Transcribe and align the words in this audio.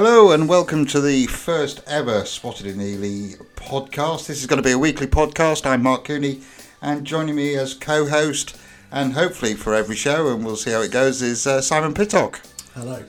Hello 0.00 0.30
and 0.30 0.48
welcome 0.48 0.86
to 0.86 1.00
the 1.00 1.26
first 1.26 1.82
ever 1.84 2.24
Spotted 2.24 2.66
in 2.66 2.80
Ely 2.80 3.34
podcast. 3.56 4.28
This 4.28 4.38
is 4.38 4.46
going 4.46 4.62
to 4.62 4.62
be 4.62 4.70
a 4.70 4.78
weekly 4.78 5.08
podcast. 5.08 5.66
I'm 5.66 5.82
Mark 5.82 6.04
Cooney, 6.04 6.40
and 6.80 7.04
joining 7.04 7.34
me 7.34 7.56
as 7.56 7.74
co-host 7.74 8.56
and 8.92 9.14
hopefully 9.14 9.54
for 9.54 9.74
every 9.74 9.96
show, 9.96 10.32
and 10.32 10.44
we'll 10.44 10.54
see 10.54 10.70
how 10.70 10.82
it 10.82 10.92
goes, 10.92 11.20
is 11.20 11.48
uh, 11.48 11.60
Simon 11.60 11.94
Pittock. 11.94 12.40
Hello. 12.74 13.02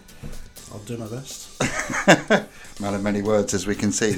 I'll 0.71 0.79
do 0.79 0.97
my 0.97 1.05
best. 1.05 1.61
Man 2.81 2.95
of 2.95 3.03
many 3.03 3.21
words, 3.21 3.53
as 3.53 3.67
we 3.67 3.75
can 3.75 3.91
see. 3.91 4.13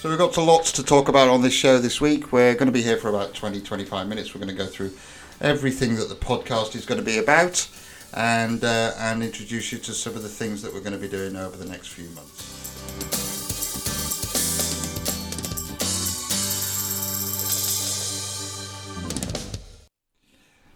So 0.00 0.08
we've 0.08 0.18
got 0.18 0.34
lots 0.38 0.72
to 0.72 0.82
talk 0.82 1.08
about 1.08 1.28
on 1.28 1.42
this 1.42 1.52
show 1.52 1.78
this 1.78 2.00
week. 2.00 2.32
We're 2.32 2.54
going 2.54 2.66
to 2.66 2.72
be 2.72 2.80
here 2.80 2.96
for 2.96 3.10
about 3.10 3.34
20, 3.34 3.60
25 3.60 4.08
minutes. 4.08 4.34
We're 4.34 4.40
going 4.40 4.56
to 4.56 4.56
go 4.56 4.66
through 4.66 4.92
everything 5.40 5.96
that 5.96 6.08
the 6.08 6.14
podcast 6.14 6.74
is 6.74 6.84
going 6.86 6.98
to 7.00 7.04
be 7.04 7.18
about 7.18 7.68
and 8.14 8.64
uh, 8.64 8.92
and 8.98 9.22
introduce 9.22 9.72
you 9.72 9.78
to 9.78 9.92
some 9.92 10.14
of 10.16 10.22
the 10.22 10.28
things 10.28 10.62
that 10.62 10.72
we're 10.72 10.80
going 10.80 10.92
to 10.92 10.98
be 10.98 11.08
doing 11.08 11.36
over 11.36 11.56
the 11.56 11.64
next 11.68 11.88
few 11.88 12.08
months. 12.10 13.50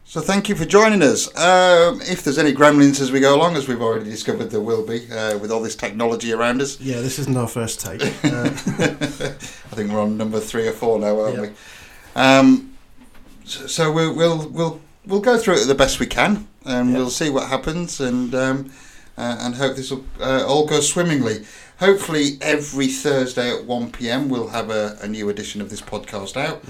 So 0.07 0.21
thank 0.21 0.49
you 0.49 0.55
for 0.55 0.65
joining 0.65 1.03
us. 1.03 1.27
Um, 1.37 2.01
if 2.03 2.23
there's 2.23 2.39
any 2.39 2.53
gremlins 2.53 3.01
as 3.01 3.11
we 3.11 3.19
go 3.21 3.35
along, 3.35 3.57
as 3.57 3.67
we've 3.67 3.81
already 3.81 4.05
discovered 4.11 4.45
there 4.51 4.61
will 4.61 4.87
be 4.87 5.11
uh, 5.11 5.39
with 5.39 5.51
all 5.51 5.61
this 5.61 5.75
technology 5.75 6.33
around 6.33 6.61
us, 6.61 6.81
Yeah, 6.81 7.01
this 7.01 7.19
isn't 7.19 7.37
our 7.37 7.49
first 7.49 7.81
take. 7.81 8.01
Uh, 8.25 8.51
I 8.51 9.77
think 9.77 9.91
we're 9.91 10.01
on 10.01 10.17
number 10.17 10.39
three 10.39 10.69
or 10.69 10.73
four 10.73 10.99
now, 11.01 11.19
aren't 11.21 11.35
Yeah. 11.37 11.41
we? 11.41 11.51
Um, 12.15 12.74
so 13.45 13.67
so 13.67 13.93
we'll, 13.93 14.15
we'll 14.15 14.49
we'll 14.49 14.81
we'll 15.07 15.21
go 15.21 15.39
through 15.39 15.55
it 15.63 15.67
the 15.67 15.75
best 15.75 16.01
we 16.01 16.07
can, 16.07 16.47
and 16.65 16.91
Yeah. 16.91 16.97
we'll 16.99 17.11
see 17.11 17.31
what 17.31 17.49
happens, 17.49 18.01
and 18.01 18.35
um, 18.35 18.71
uh, 19.19 19.37
and 19.41 19.55
hope 19.57 19.77
this 19.77 19.91
will 19.91 20.05
uh, 20.21 20.45
all 20.47 20.67
go 20.67 20.81
swimmingly. 20.81 21.45
Hopefully, 21.81 22.39
every 22.41 22.87
Thursday 22.87 23.51
at 23.51 23.65
one 23.65 23.91
pm 23.91 24.29
we'll 24.29 24.49
have 24.49 24.71
a, 24.71 24.97
a 25.03 25.09
new 25.09 25.29
edition 25.29 25.61
of 25.61 25.71
this 25.71 25.81
podcast 25.83 26.37
out. 26.37 26.63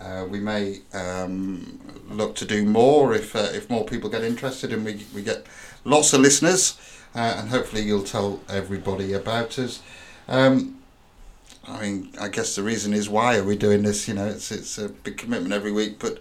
Uh, 0.00 0.26
we 0.28 0.38
may 0.40 0.80
um, 0.92 1.80
look 2.10 2.34
to 2.36 2.44
do 2.44 2.64
more 2.64 3.14
if 3.14 3.34
uh, 3.34 3.48
if 3.52 3.68
more 3.70 3.84
people 3.84 4.10
get 4.10 4.22
interested 4.22 4.72
and 4.72 4.84
we 4.84 5.04
we 5.14 5.22
get 5.22 5.46
lots 5.84 6.12
of 6.12 6.20
listeners, 6.20 6.76
uh, 7.14 7.36
and 7.38 7.48
hopefully 7.48 7.82
you'll 7.82 8.02
tell 8.04 8.40
everybody 8.48 9.12
about 9.12 9.58
us. 9.58 9.80
Um, 10.28 10.78
I 11.66 11.80
mean, 11.82 12.10
I 12.20 12.28
guess 12.28 12.54
the 12.56 12.62
reason 12.62 12.92
is 12.92 13.08
why 13.08 13.36
are 13.36 13.44
we 13.44 13.56
doing 13.56 13.82
this? 13.82 14.06
You 14.08 14.14
know, 14.14 14.26
it's 14.26 14.50
it's 14.52 14.78
a 14.78 14.88
big 14.88 15.16
commitment 15.16 15.52
every 15.54 15.72
week, 15.72 15.98
but 15.98 16.18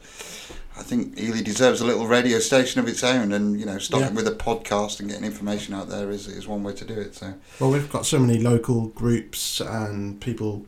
I 0.78 0.82
think 0.84 1.20
Ely 1.20 1.42
deserves 1.42 1.82
a 1.82 1.86
little 1.86 2.08
radio 2.08 2.40
station 2.40 2.80
of 2.80 2.88
its 2.88 3.04
own, 3.04 3.32
and 3.32 3.60
you 3.60 3.66
know, 3.66 3.78
starting 3.78 4.10
Yeah. 4.10 4.16
with 4.16 4.28
a 4.28 4.32
podcast 4.32 5.00
and 5.00 5.10
getting 5.10 5.26
information 5.26 5.74
out 5.74 5.90
there 5.90 6.10
is, 6.10 6.28
is 6.28 6.48
one 6.48 6.64
way 6.64 6.74
to 6.74 6.86
do 6.86 6.94
it. 6.94 7.16
So 7.16 7.34
well, 7.60 7.72
we've 7.72 7.92
got 7.92 8.06
so 8.06 8.20
many 8.20 8.40
local 8.40 8.88
groups 8.88 9.60
and 9.62 10.20
people 10.22 10.66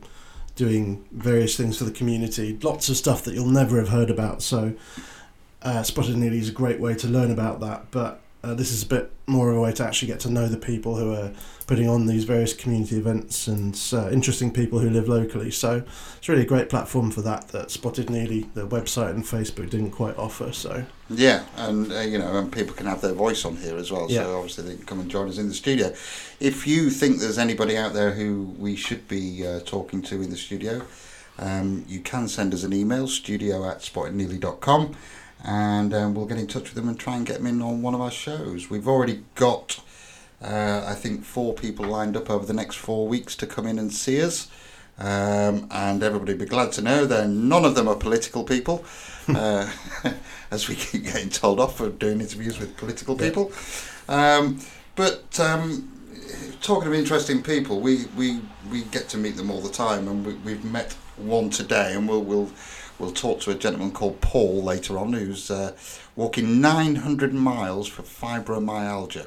doing 0.54 1.04
various 1.12 1.56
things 1.56 1.76
for 1.78 1.84
the 1.84 1.90
community. 1.90 2.58
Lots 2.62 2.88
of 2.88 2.96
stuff 2.96 3.24
that 3.24 3.34
you'll 3.34 3.46
never 3.46 3.78
have 3.78 3.88
heard 3.90 4.08
about. 4.10 4.42
So, 4.42 4.72
uh, 5.62 5.82
Spotted 5.82 6.14
in 6.14 6.22
Ely 6.24 6.36
is 6.36 6.48
a 6.48 6.52
great 6.52 6.80
way 6.80 6.94
to 6.94 7.06
learn 7.08 7.30
about 7.30 7.60
that. 7.60 7.90
But 7.90 8.20
uh, 8.46 8.54
this 8.54 8.70
is 8.70 8.84
a 8.84 8.86
bit 8.86 9.10
more 9.26 9.50
of 9.50 9.56
a 9.56 9.60
way 9.60 9.72
to 9.72 9.84
actually 9.84 10.06
get 10.06 10.20
to 10.20 10.30
know 10.30 10.46
the 10.46 10.56
people 10.56 10.94
who 10.96 11.12
are 11.12 11.32
putting 11.66 11.88
on 11.88 12.06
these 12.06 12.22
various 12.22 12.54
community 12.54 12.96
events 12.96 13.48
and 13.48 13.76
uh, 13.92 14.08
interesting 14.10 14.52
people 14.52 14.78
who 14.78 14.88
live 14.88 15.08
locally. 15.08 15.50
So, 15.50 15.82
it's 16.16 16.28
really 16.28 16.42
a 16.42 16.46
great 16.46 16.68
platform 16.68 17.10
for 17.10 17.22
that. 17.22 17.48
That 17.48 17.72
Spotted 17.72 18.08
in 18.08 18.14
Ely, 18.14 18.46
the 18.54 18.66
website 18.68 19.10
and 19.10 19.24
Facebook, 19.24 19.70
didn't 19.70 19.90
quite 19.90 20.16
offer. 20.16 20.52
So. 20.52 20.84
yeah, 21.10 21.44
and 21.56 21.92
uh, 21.92 22.00
you 22.00 22.18
know, 22.18 22.38
and 22.38 22.52
people 22.52 22.74
can 22.74 22.86
have 22.86 23.00
their 23.00 23.14
voice 23.14 23.44
on 23.44 23.56
here 23.56 23.76
as 23.76 23.90
well. 23.90 24.06
Yeah. 24.08 24.22
So 24.22 24.36
obviously 24.36 24.64
they 24.64 24.76
can 24.76 24.86
come 24.86 25.00
and 25.00 25.10
join 25.10 25.28
us 25.28 25.38
in 25.38 25.48
the 25.48 25.54
studio. 25.54 25.92
If 26.38 26.66
you 26.66 26.90
think 26.90 27.18
there's 27.18 27.38
anybody 27.38 27.76
out 27.76 27.94
there 27.94 28.12
who 28.12 28.54
we 28.58 28.76
should 28.76 29.08
be 29.08 29.44
uh, 29.44 29.60
talking 29.60 30.02
to 30.02 30.22
in 30.22 30.30
the 30.30 30.36
studio, 30.36 30.82
um, 31.38 31.84
you 31.88 32.00
can 32.00 32.28
send 32.28 32.54
us 32.54 32.62
an 32.62 32.72
email, 32.72 33.08
studio 33.08 33.68
at 33.68 33.80
spottedinely.com, 33.80 34.96
and 35.44 35.94
um, 35.94 36.14
we'll 36.14 36.26
get 36.26 36.38
in 36.38 36.46
touch 36.46 36.64
with 36.64 36.74
them 36.74 36.88
and 36.88 36.98
try 36.98 37.16
and 37.16 37.26
get 37.26 37.38
them 37.38 37.46
in 37.46 37.62
on 37.62 37.82
one 37.82 37.94
of 37.94 38.00
our 38.00 38.10
shows. 38.10 38.70
We've 38.70 38.88
already 38.88 39.24
got, 39.34 39.80
uh, 40.42 40.84
I 40.86 40.94
think, 40.94 41.24
four 41.24 41.54
people 41.54 41.84
lined 41.84 42.16
up 42.16 42.30
over 42.30 42.44
the 42.44 42.52
next 42.52 42.76
four 42.76 43.06
weeks 43.06 43.36
to 43.36 43.46
come 43.46 43.66
in 43.66 43.78
and 43.78 43.92
see 43.92 44.22
us. 44.22 44.48
Um, 44.98 45.68
and 45.70 46.02
everybody 46.02 46.32
will 46.32 46.40
be 46.40 46.46
glad 46.46 46.72
to 46.72 46.82
know 46.82 47.04
that 47.04 47.28
none 47.28 47.66
of 47.66 47.74
them 47.74 47.86
are 47.86 47.96
political 47.96 48.44
people, 48.44 48.82
uh, 49.28 49.70
as 50.50 50.68
we 50.68 50.74
keep 50.74 51.04
getting 51.04 51.28
told 51.28 51.60
off 51.60 51.76
for 51.76 51.90
doing 51.90 52.20
interviews 52.20 52.58
with 52.58 52.76
political 52.78 53.14
people. 53.14 53.52
Um, 54.08 54.60
but 54.94 55.38
um, 55.38 55.92
talking 56.62 56.88
of 56.88 56.94
interesting 56.94 57.42
people, 57.42 57.80
we, 57.80 58.06
we, 58.16 58.40
we 58.70 58.82
get 58.84 59.08
to 59.10 59.18
meet 59.18 59.36
them 59.36 59.50
all 59.50 59.60
the 59.60 59.70
time, 59.70 60.08
and 60.08 60.24
we, 60.24 60.34
we've 60.36 60.64
met 60.64 60.96
one 61.16 61.50
today, 61.50 61.94
and 61.94 62.08
we'll 62.08 62.22
we'll 62.22 62.50
we'll 62.98 63.12
talk 63.12 63.40
to 63.40 63.50
a 63.50 63.54
gentleman 63.54 63.90
called 63.92 64.20
Paul 64.20 64.62
later 64.62 64.98
on, 64.98 65.12
who's 65.12 65.50
uh, 65.50 65.72
walking 66.14 66.60
900 66.60 67.32
miles 67.32 67.88
for 67.88 68.02
fibromyalgia. 68.02 69.26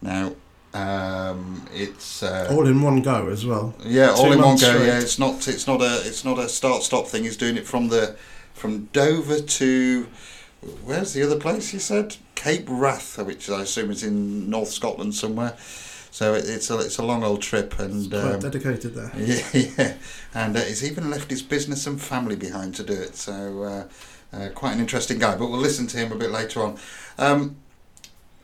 Now, 0.00 0.34
um, 0.74 1.66
it's 1.72 2.22
uh, 2.22 2.48
All 2.50 2.66
in 2.66 2.82
one 2.82 3.02
go 3.02 3.28
as 3.28 3.44
well. 3.46 3.74
yeah, 3.84 4.10
all 4.10 4.32
in 4.32 4.38
one 4.40 4.56
go. 4.56 4.56
straight. 4.56 4.86
Yeah, 4.86 5.00
it's 5.00 5.18
not 5.18 5.48
it's 5.48 5.66
not 5.66 5.80
a 5.80 6.02
it's 6.06 6.24
not 6.24 6.38
a 6.38 6.48
start 6.48 6.82
stop 6.82 7.06
thing. 7.06 7.24
He's 7.24 7.36
doing 7.38 7.56
it 7.56 7.66
from 7.66 7.88
the 7.88 8.16
from 8.52 8.84
Dover 8.92 9.40
to 9.40 10.06
where's 10.84 11.14
the 11.14 11.22
other 11.22 11.38
place? 11.38 11.70
He 11.70 11.78
said 11.78 12.16
Cape 12.34 12.66
Wrath, 12.68 13.18
which 13.18 13.48
I 13.48 13.62
assume 13.62 13.90
is 13.90 14.02
in 14.02 14.50
North 14.50 14.68
Scotland 14.68 15.14
somewhere. 15.14 15.56
So 16.10 16.34
it, 16.34 16.48
it's 16.48 16.70
a 16.70 16.78
it's 16.78 16.98
a 16.98 17.04
long 17.04 17.22
old 17.22 17.42
trip, 17.42 17.78
and 17.78 18.10
Quite 18.10 18.34
um, 18.34 18.40
dedicated 18.40 18.94
there. 18.94 19.12
yeah, 19.16 19.44
yeah, 19.52 19.94
and 20.34 20.56
uh, 20.56 20.60
he's 20.60 20.84
even 20.84 21.10
left 21.10 21.30
his 21.30 21.42
business 21.42 21.86
and 21.86 22.00
family 22.00 22.36
behind 22.36 22.74
to 22.76 22.82
do 22.82 22.94
it. 22.94 23.16
So 23.16 23.62
uh, 23.62 24.36
uh, 24.36 24.48
quite 24.50 24.74
an 24.74 24.80
interesting 24.80 25.18
guy. 25.18 25.36
But 25.36 25.48
we'll 25.48 25.60
listen 25.60 25.86
to 25.88 25.96
him 25.96 26.12
a 26.12 26.16
bit 26.16 26.30
later 26.30 26.62
on. 26.62 26.78
Um, 27.18 27.56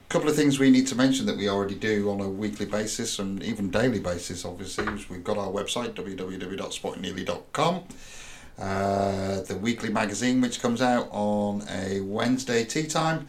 couple 0.09 0.29
of 0.29 0.35
things 0.35 0.59
we 0.59 0.69
need 0.69 0.87
to 0.87 0.95
mention 0.95 1.25
that 1.25 1.35
we 1.35 1.49
already 1.49 1.75
do 1.75 2.09
on 2.09 2.21
a 2.21 2.29
weekly 2.29 2.65
basis 2.65 3.19
and 3.19 3.43
even 3.43 3.69
daily 3.69 3.99
basis. 3.99 4.45
Obviously, 4.45 4.85
is 4.93 5.09
we've 5.09 5.25
got 5.25 5.37
our 5.37 5.49
website 5.49 5.93
www.spottingnearly.com. 5.93 7.83
Uh, 8.57 9.41
the 9.41 9.57
weekly 9.57 9.89
magazine, 9.89 10.39
which 10.39 10.61
comes 10.61 10.81
out 10.81 11.09
on 11.11 11.63
a 11.69 11.99
Wednesday 11.99 12.63
tea 12.63 12.87
time, 12.87 13.27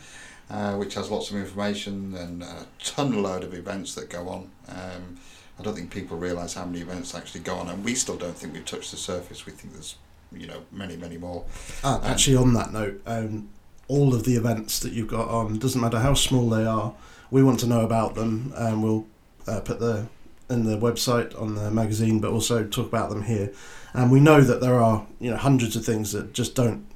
uh, 0.50 0.74
which 0.76 0.94
has 0.94 1.10
lots 1.10 1.30
of 1.30 1.36
information 1.36 2.14
and 2.14 2.42
a 2.42 2.66
ton 2.82 3.22
load 3.22 3.42
of 3.42 3.54
events 3.54 3.94
that 3.94 4.08
go 4.08 4.28
on. 4.28 4.50
Um, 4.68 5.16
I 5.58 5.62
don't 5.62 5.74
think 5.74 5.90
people 5.90 6.16
realise 6.16 6.54
how 6.54 6.64
many 6.64 6.80
events 6.80 7.14
actually 7.14 7.40
go 7.40 7.56
on, 7.56 7.68
and 7.68 7.84
we 7.84 7.94
still 7.94 8.16
don't 8.16 8.36
think 8.36 8.52
we've 8.52 8.64
touched 8.64 8.90
the 8.90 8.96
surface. 8.96 9.46
We 9.46 9.52
think 9.52 9.72
there's, 9.72 9.96
you 10.32 10.46
know, 10.46 10.62
many, 10.70 10.96
many 10.96 11.16
more. 11.16 11.44
Ah, 11.82 12.00
actually, 12.04 12.36
on 12.36 12.52
that 12.54 12.72
note, 12.72 13.00
um, 13.06 13.48
all 13.88 14.14
of 14.14 14.24
the 14.24 14.36
events 14.36 14.78
that 14.80 14.92
you've 14.92 15.08
got 15.08 15.28
on 15.28 15.58
doesn't 15.58 15.80
matter 15.80 15.98
how 15.98 16.14
small 16.14 16.48
they 16.50 16.64
are. 16.64 16.94
We 17.30 17.42
want 17.42 17.60
to 17.60 17.66
know 17.66 17.80
about 17.80 18.14
them, 18.14 18.52
and 18.56 18.82
we'll 18.82 19.06
uh, 19.46 19.60
put 19.60 19.80
the 19.80 20.06
in 20.48 20.64
the 20.64 20.76
website 20.76 21.40
on 21.40 21.56
the 21.56 21.70
magazine, 21.70 22.20
but 22.20 22.30
also 22.30 22.64
talk 22.64 22.86
about 22.86 23.10
them 23.10 23.24
here. 23.24 23.52
And 23.92 24.12
we 24.12 24.20
know 24.20 24.42
that 24.42 24.60
there 24.60 24.74
are 24.74 25.06
you 25.18 25.30
know 25.30 25.36
hundreds 25.36 25.74
of 25.74 25.84
things 25.84 26.12
that 26.12 26.34
just 26.34 26.54
don't 26.54 26.86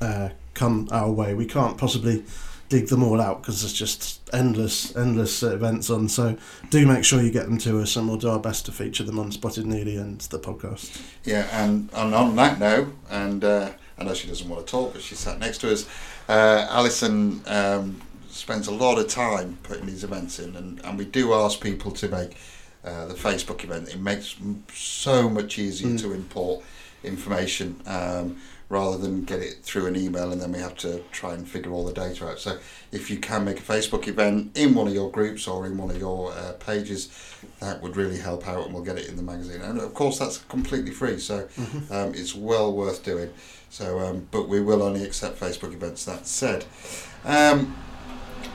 uh, 0.00 0.30
come 0.54 0.88
our 0.92 1.10
way. 1.10 1.34
We 1.34 1.46
can't 1.46 1.78
possibly 1.78 2.24
dig 2.72 2.88
them 2.88 3.02
all 3.02 3.20
out 3.20 3.42
because 3.42 3.60
there's 3.60 3.72
just 3.74 4.20
endless, 4.32 4.96
endless 4.96 5.42
events 5.42 5.90
on. 5.90 6.08
So 6.08 6.36
do 6.70 6.86
make 6.86 7.04
sure 7.04 7.20
you 7.22 7.30
get 7.30 7.44
them 7.44 7.58
to 7.58 7.80
us, 7.82 7.96
and 7.96 8.08
we'll 8.08 8.16
do 8.16 8.30
our 8.30 8.38
best 8.38 8.64
to 8.66 8.72
feature 8.72 9.04
them 9.04 9.18
on 9.18 9.30
Spotted 9.30 9.64
in 9.64 9.74
Ely 9.74 10.00
and 10.00 10.20
the 10.22 10.38
podcast. 10.38 11.00
Yeah, 11.24 11.46
and, 11.52 11.90
and 11.92 12.14
on 12.14 12.34
that 12.36 12.58
note, 12.58 12.88
and 13.10 13.44
uh, 13.44 13.70
I 13.98 14.04
know 14.04 14.14
she 14.14 14.26
doesn't 14.28 14.48
want 14.48 14.66
to 14.66 14.70
talk, 14.70 14.94
but 14.94 15.02
she 15.02 15.14
sat 15.14 15.38
next 15.38 15.58
to 15.58 15.72
us. 15.72 15.86
Uh, 16.28 16.66
Alison 16.70 17.42
um, 17.46 18.00
spends 18.30 18.66
a 18.68 18.72
lot 18.72 18.98
of 18.98 19.06
time 19.08 19.58
putting 19.62 19.84
these 19.86 20.02
events 20.02 20.38
in, 20.38 20.56
and, 20.56 20.80
and 20.84 20.96
we 20.98 21.04
do 21.04 21.34
ask 21.34 21.60
people 21.60 21.90
to 21.92 22.08
make 22.08 22.36
uh, 22.84 23.06
the 23.06 23.14
Facebook 23.14 23.62
event. 23.64 23.88
It 23.90 24.00
makes 24.00 24.34
so 24.72 25.28
much 25.28 25.58
easier 25.58 25.88
Mm. 25.90 26.00
to 26.00 26.12
import 26.14 26.64
information 27.04 27.80
um, 27.86 28.36
rather 28.72 28.96
than 28.96 29.22
get 29.22 29.40
it 29.40 29.58
through 29.62 29.84
an 29.84 29.94
email 29.94 30.32
and 30.32 30.40
then 30.40 30.50
we 30.50 30.58
have 30.58 30.74
to 30.74 31.04
try 31.12 31.34
and 31.34 31.46
figure 31.46 31.70
all 31.70 31.84
the 31.84 31.92
data 31.92 32.26
out. 32.26 32.38
So 32.38 32.58
if 32.90 33.10
you 33.10 33.18
can 33.18 33.44
make 33.44 33.58
a 33.58 33.62
Facebook 33.62 34.08
event 34.08 34.56
in 34.56 34.74
one 34.74 34.88
of 34.88 34.94
your 34.94 35.10
groups 35.10 35.46
or 35.46 35.66
in 35.66 35.76
one 35.76 35.90
of 35.90 35.98
your 35.98 36.32
uh, 36.32 36.52
pages, 36.52 37.10
that 37.60 37.82
would 37.82 37.96
really 37.96 38.16
help 38.16 38.48
out 38.48 38.64
and 38.64 38.74
we'll 38.74 38.82
get 38.82 38.96
it 38.96 39.10
in 39.10 39.16
the 39.16 39.22
magazine. 39.22 39.60
And 39.60 39.78
of 39.78 39.92
course, 39.92 40.18
that's 40.18 40.38
completely 40.38 40.90
free, 40.90 41.18
so 41.18 41.48
um, 41.90 42.14
it's 42.14 42.34
well 42.34 42.72
worth 42.72 43.04
doing. 43.04 43.30
So, 43.68 44.00
um, 44.00 44.26
but 44.30 44.48
we 44.48 44.62
will 44.62 44.82
only 44.82 45.04
accept 45.04 45.38
Facebook 45.38 45.74
events. 45.74 46.06
That 46.06 46.26
said, 46.26 46.64
um, 47.26 47.76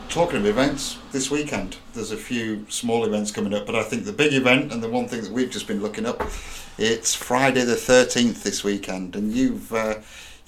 talking 0.09 0.37
of 0.37 0.45
events, 0.45 0.97
this 1.11 1.29
weekend 1.29 1.77
there's 1.93 2.11
a 2.11 2.17
few 2.17 2.65
small 2.69 3.05
events 3.05 3.31
coming 3.31 3.53
up, 3.53 3.65
but 3.65 3.75
I 3.75 3.83
think 3.83 4.05
the 4.05 4.13
big 4.13 4.33
event 4.33 4.71
and 4.71 4.81
the 4.81 4.89
one 4.89 5.07
thing 5.07 5.21
that 5.23 5.31
we've 5.31 5.49
just 5.49 5.67
been 5.67 5.81
looking 5.81 6.05
up, 6.05 6.21
it's 6.77 7.13
Friday 7.13 7.63
the 7.63 7.75
thirteenth 7.75 8.43
this 8.43 8.63
weekend, 8.63 9.15
and 9.15 9.31
you've 9.33 9.73
uh, 9.73 9.95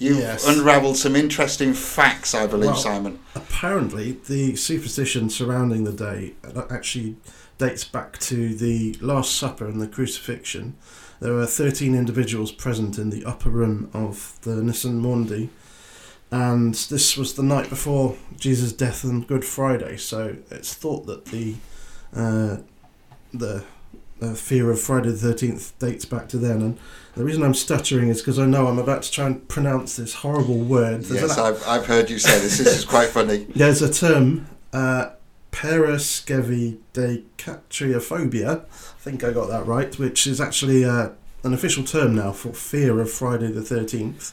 You've 0.02 0.16
Yes. 0.16 0.48
unravelled 0.48 0.96
some 0.96 1.14
interesting 1.14 1.74
facts, 1.74 2.34
I 2.34 2.46
believe, 2.46 2.70
Well- 2.70 2.76
Simon. 2.80 3.18
Apparently, 3.34 4.12
the 4.28 4.56
superstition 4.56 5.28
surrounding 5.28 5.84
the 5.84 5.92
day 5.92 6.32
actually 6.70 7.16
dates 7.58 7.84
back 7.84 8.18
to 8.20 8.54
the 8.54 8.96
Last 9.02 9.36
Supper 9.36 9.66
and 9.66 9.78
the 9.78 9.86
crucifixion. 9.86 10.74
There 11.20 11.34
were 11.34 11.44
13 11.44 11.94
individuals 11.94 12.50
present 12.50 12.96
in 12.96 13.10
the 13.10 13.26
upper 13.26 13.50
room 13.50 13.90
of 13.92 14.38
the 14.40 14.52
Nissan 14.62 15.00
Mundi, 15.02 15.50
and 16.30 16.74
this 16.74 17.16
was 17.16 17.34
the 17.34 17.42
night 17.42 17.68
before 17.68 18.16
Jesus' 18.36 18.72
death 18.72 19.04
on 19.04 19.22
Good 19.22 19.44
Friday. 19.44 19.96
So 19.96 20.36
it's 20.50 20.72
thought 20.74 21.06
that 21.06 21.24
the 21.26 21.56
uh, 22.14 22.58
the 23.32 23.64
uh, 24.22 24.34
fear 24.34 24.70
of 24.70 24.80
Friday 24.80 25.10
the 25.10 25.16
Thirteenth 25.16 25.76
dates 25.78 26.04
back 26.04 26.28
to 26.28 26.38
then. 26.38 26.62
And 26.62 26.78
the 27.14 27.24
reason 27.24 27.42
I'm 27.42 27.54
stuttering 27.54 28.08
is 28.08 28.20
because 28.20 28.38
I 28.38 28.46
know 28.46 28.68
I'm 28.68 28.78
about 28.78 29.02
to 29.02 29.10
try 29.10 29.26
and 29.26 29.46
pronounce 29.48 29.96
this 29.96 30.14
horrible 30.14 30.58
word. 30.58 31.02
There's 31.04 31.22
Yes, 31.22 31.36
an 31.36 31.46
I've, 31.46 31.66
I've 31.66 31.86
heard 31.86 32.10
you 32.10 32.18
say 32.18 32.38
this. 32.38 32.58
This 32.58 32.78
is 32.78 32.84
quite 32.84 33.08
funny. 33.08 33.38
there's 33.56 33.82
a 33.82 33.92
term, 33.92 34.46
uh, 34.72 35.10
paraskevidecatria 35.52 38.48
I 38.48 38.60
think 39.00 39.24
I 39.24 39.32
got 39.32 39.48
that 39.48 39.66
right, 39.66 39.98
which 39.98 40.26
is 40.26 40.40
actually 40.40 40.84
uh, 40.84 41.10
an 41.42 41.54
official 41.54 41.82
term 41.82 42.14
now 42.14 42.32
for 42.32 42.52
fear 42.52 43.00
of 43.00 43.10
Friday 43.10 43.50
the 43.50 43.62
13th. 43.62 44.32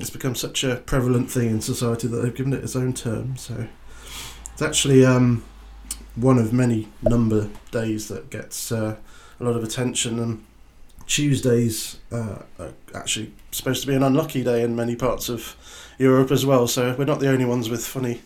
It's 0.00 0.10
become 0.10 0.34
such 0.34 0.64
a 0.64 0.76
prevalent 0.76 1.30
thing 1.30 1.50
in 1.50 1.60
society 1.60 2.08
that 2.08 2.16
they've 2.16 2.34
given 2.34 2.52
it 2.52 2.62
its 2.62 2.76
own 2.76 2.92
term. 2.92 3.36
So 3.36 3.66
it's 4.52 4.62
actually 4.62 5.04
um, 5.04 5.44
one 6.14 6.38
of 6.38 6.52
many 6.52 6.88
number 7.02 7.50
days 7.70 8.08
that 8.08 8.30
gets 8.30 8.70
uh, 8.72 8.96
a 9.40 9.44
lot 9.44 9.56
of 9.56 9.64
attention. 9.64 10.18
And 10.18 10.44
Tuesdays 11.06 11.98
uh, 12.12 12.42
are 12.58 12.72
actually 12.94 13.32
supposed 13.50 13.80
to 13.82 13.86
be 13.86 13.94
an 13.94 14.02
unlucky 14.02 14.42
day 14.42 14.62
in 14.62 14.76
many 14.76 14.96
parts 14.96 15.28
of 15.28 15.56
Europe 15.98 16.30
as 16.30 16.44
well. 16.44 16.66
So 16.66 16.94
we're 16.98 17.04
not 17.04 17.20
the 17.20 17.30
only 17.30 17.44
ones 17.44 17.68
with 17.70 17.86
funny 17.86 18.22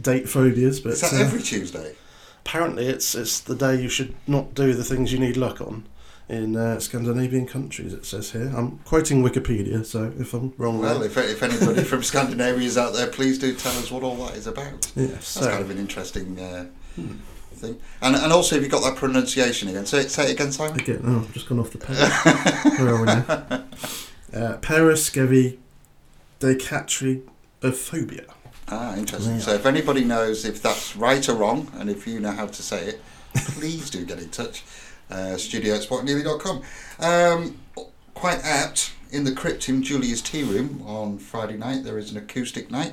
date 0.00 0.28
phobias, 0.28 0.80
but 0.80 0.92
Is 0.92 1.00
that 1.02 1.12
uh, 1.12 1.24
every 1.24 1.42
Tuesday? 1.42 1.94
apparently 2.42 2.86
it's 2.86 3.14
it's 3.14 3.38
the 3.40 3.54
day 3.54 3.80
you 3.80 3.88
should 3.88 4.14
not 4.26 4.54
do 4.54 4.72
the 4.72 4.82
things 4.82 5.12
you 5.12 5.18
need 5.18 5.36
luck 5.36 5.60
on 5.60 5.84
in 6.30 6.56
uh, 6.56 6.78
Scandinavian 6.78 7.44
countries. 7.46 7.92
It 7.92 8.06
says 8.06 8.30
here. 8.30 8.50
I'm 8.56 8.78
quoting 8.84 9.22
Wikipedia, 9.22 9.84
so 9.84 10.12
if 10.18 10.32
I'm 10.32 10.54
wrong, 10.56 10.78
Well, 10.78 11.02
if, 11.02 11.18
if 11.18 11.42
anybody 11.42 11.82
from 11.82 12.04
Scandinavia 12.04 12.64
is 12.66 12.78
out 12.78 12.92
there, 12.94 13.08
please 13.08 13.36
do 13.38 13.52
tell 13.54 13.76
us 13.78 13.90
what 13.90 14.04
all 14.04 14.14
that 14.26 14.36
is 14.36 14.46
about. 14.46 14.92
yeah. 14.94 15.06
That's 15.08 15.26
So 15.26 15.50
kind 15.50 15.60
of 15.62 15.70
an 15.70 15.78
interesting 15.78 16.38
uh, 16.38 16.66
hmm. 16.94 17.14
thing. 17.54 17.80
And 18.00 18.14
and 18.14 18.32
also, 18.32 18.54
have 18.54 18.62
you 18.62 18.70
got 18.70 18.84
that 18.84 18.94
pronunciation 18.96 19.68
again? 19.68 19.86
Say 19.86 20.02
it, 20.02 20.10
say 20.10 20.28
it 20.30 20.34
again, 20.34 20.52
Simon. 20.52 20.78
again, 20.78 21.02
oh, 21.04 21.18
I've 21.18 21.32
just 21.34 21.48
gone 21.48 21.58
off 21.58 21.72
the 21.72 21.78
page. 21.78 21.98
Where 22.78 22.94
are 22.94 23.00
we 23.00 23.06
now? 23.06 23.24
Uh, 24.32 24.56
Paraskevidecatria 24.58 27.22
Ah, 28.72 28.94
interesting. 28.96 29.34
Yeah. 29.34 29.40
So 29.40 29.54
if 29.54 29.66
anybody 29.66 30.04
knows 30.04 30.44
if 30.44 30.62
that's 30.62 30.94
right 30.94 31.28
or 31.28 31.34
wrong, 31.34 31.66
and 31.74 31.90
if 31.90 32.06
you 32.06 32.20
know 32.20 32.30
how 32.30 32.46
to 32.46 32.62
say 32.62 32.84
it, 32.86 33.00
please 33.34 33.90
do 33.90 34.04
get 34.04 34.20
in 34.20 34.28
touch. 34.30 34.62
Uh, 35.10 35.36
studio 35.36 35.74
at 35.74 35.80
spotnearly.com. 35.80 36.62
Um, 37.00 37.58
quite 38.14 38.40
apt, 38.44 38.92
in 39.10 39.24
the 39.24 39.32
crypt 39.32 39.68
in 39.68 39.82
Julia's 39.82 40.22
tea 40.22 40.42
room 40.42 40.82
on 40.86 41.18
Friday 41.18 41.56
night, 41.56 41.84
there 41.84 41.98
is 41.98 42.12
an 42.12 42.16
acoustic 42.16 42.70
night. 42.70 42.92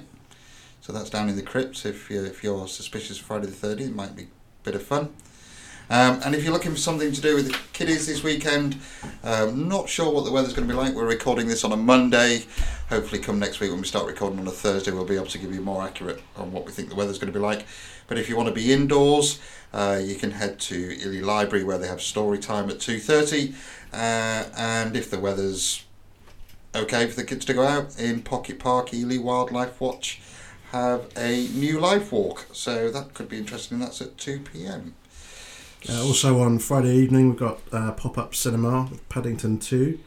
So 0.82 0.94
that's 0.94 1.10
down 1.10 1.30
in 1.30 1.36
the 1.36 1.42
crypt. 1.42 1.86
If 1.86 2.10
you're, 2.10 2.26
if 2.26 2.44
you're 2.44 2.68
suspicious 2.68 3.18
Friday 3.18 3.48
the 3.48 3.68
30th, 3.68 3.90
it 3.90 3.96
might 3.96 4.16
be 4.16 4.24
a 4.24 4.28
bit 4.64 4.76
of 4.76 4.84
fun. 4.84 5.14
Um, 5.90 6.20
and 6.26 6.36
if 6.36 6.44
you're 6.44 6.52
looking 6.52 6.72
for 6.72 6.78
something 6.78 7.14
to 7.14 7.22
do 7.22 7.36
with 7.36 7.48
the 7.48 7.58
kiddies 7.72 8.08
this 8.08 8.22
weekend, 8.22 8.78
um, 9.24 9.70
not 9.70 9.88
sure 9.88 10.14
what 10.14 10.26
the 10.26 10.32
weather's 10.32 10.54
going 10.54 10.68
to 10.68 10.74
be 10.74 10.78
like. 10.78 10.94
We're 10.94 11.06
recording 11.08 11.48
this 11.48 11.64
on 11.64 11.72
a 11.72 11.78
Monday. 11.78 12.46
Hopefully, 12.90 13.22
come 13.22 13.40
next 13.40 13.60
week 13.60 13.72
when 13.72 13.80
we 13.80 13.88
start 13.88 14.06
recording 14.06 14.40
on 14.40 14.48
a 14.48 14.52
Thursday, 14.52 14.92
we'll 14.92 15.06
be 15.06 15.16
able 15.16 15.28
to 15.28 15.38
give 15.38 15.54
you 15.54 15.62
more 15.62 15.84
accurate 15.84 16.22
on 16.36 16.52
what 16.52 16.66
we 16.66 16.72
think 16.74 16.90
the 16.90 16.96
weather's 16.96 17.20
going 17.20 17.32
to 17.32 17.38
be 17.38 17.44
like. 17.44 17.66
But 18.08 18.18
if 18.18 18.28
you 18.28 18.36
want 18.36 18.50
to 18.50 18.56
be 18.56 18.74
indoors, 18.74 19.40
uh, 19.74 20.02
you 20.04 20.16
can 20.16 20.32
head 20.32 20.60
to 20.60 20.76
Ely 20.76 21.22
Library 21.22 21.64
where 21.64 21.78
they 21.78 21.88
have 21.88 22.02
story 22.02 22.38
time 22.38 22.70
at 22.70 22.80
two 22.80 23.00
thirty. 23.00 23.54
Uh, 23.94 24.44
and 24.58 24.96
if 24.96 25.10
the 25.10 25.20
weather's 25.20 25.86
okay 26.76 27.08
for 27.08 27.16
the 27.16 27.24
kids 27.24 27.46
to 27.46 27.54
go 27.54 27.66
out 27.66 27.98
in 27.98 28.22
Pocket 28.22 28.60
Park, 28.60 28.94
Ely 28.94 29.18
Wildlife 29.18 29.80
Watch 29.80 30.22
have 30.72 31.10
a 31.16 31.48
new 31.50 31.80
life 31.80 32.12
walk. 32.12 32.46
So 32.52 32.92
that 32.92 33.14
could 33.14 33.30
be 33.30 33.38
interesting. 33.38 33.80
That's 33.80 34.02
at 34.02 34.18
two 34.18 34.40
p.m. 34.40 34.96
Uh, 35.90 36.04
also 36.04 36.42
on 36.42 36.60
Friday 36.60 36.96
evening, 36.96 37.30
we've 37.30 37.40
got 37.40 37.60
uh, 37.72 37.92
pop 37.94 38.18
up 38.18 38.36
cinema 38.36 38.84
with 38.92 39.08
Paddington 39.10 39.58
2. 39.60 40.00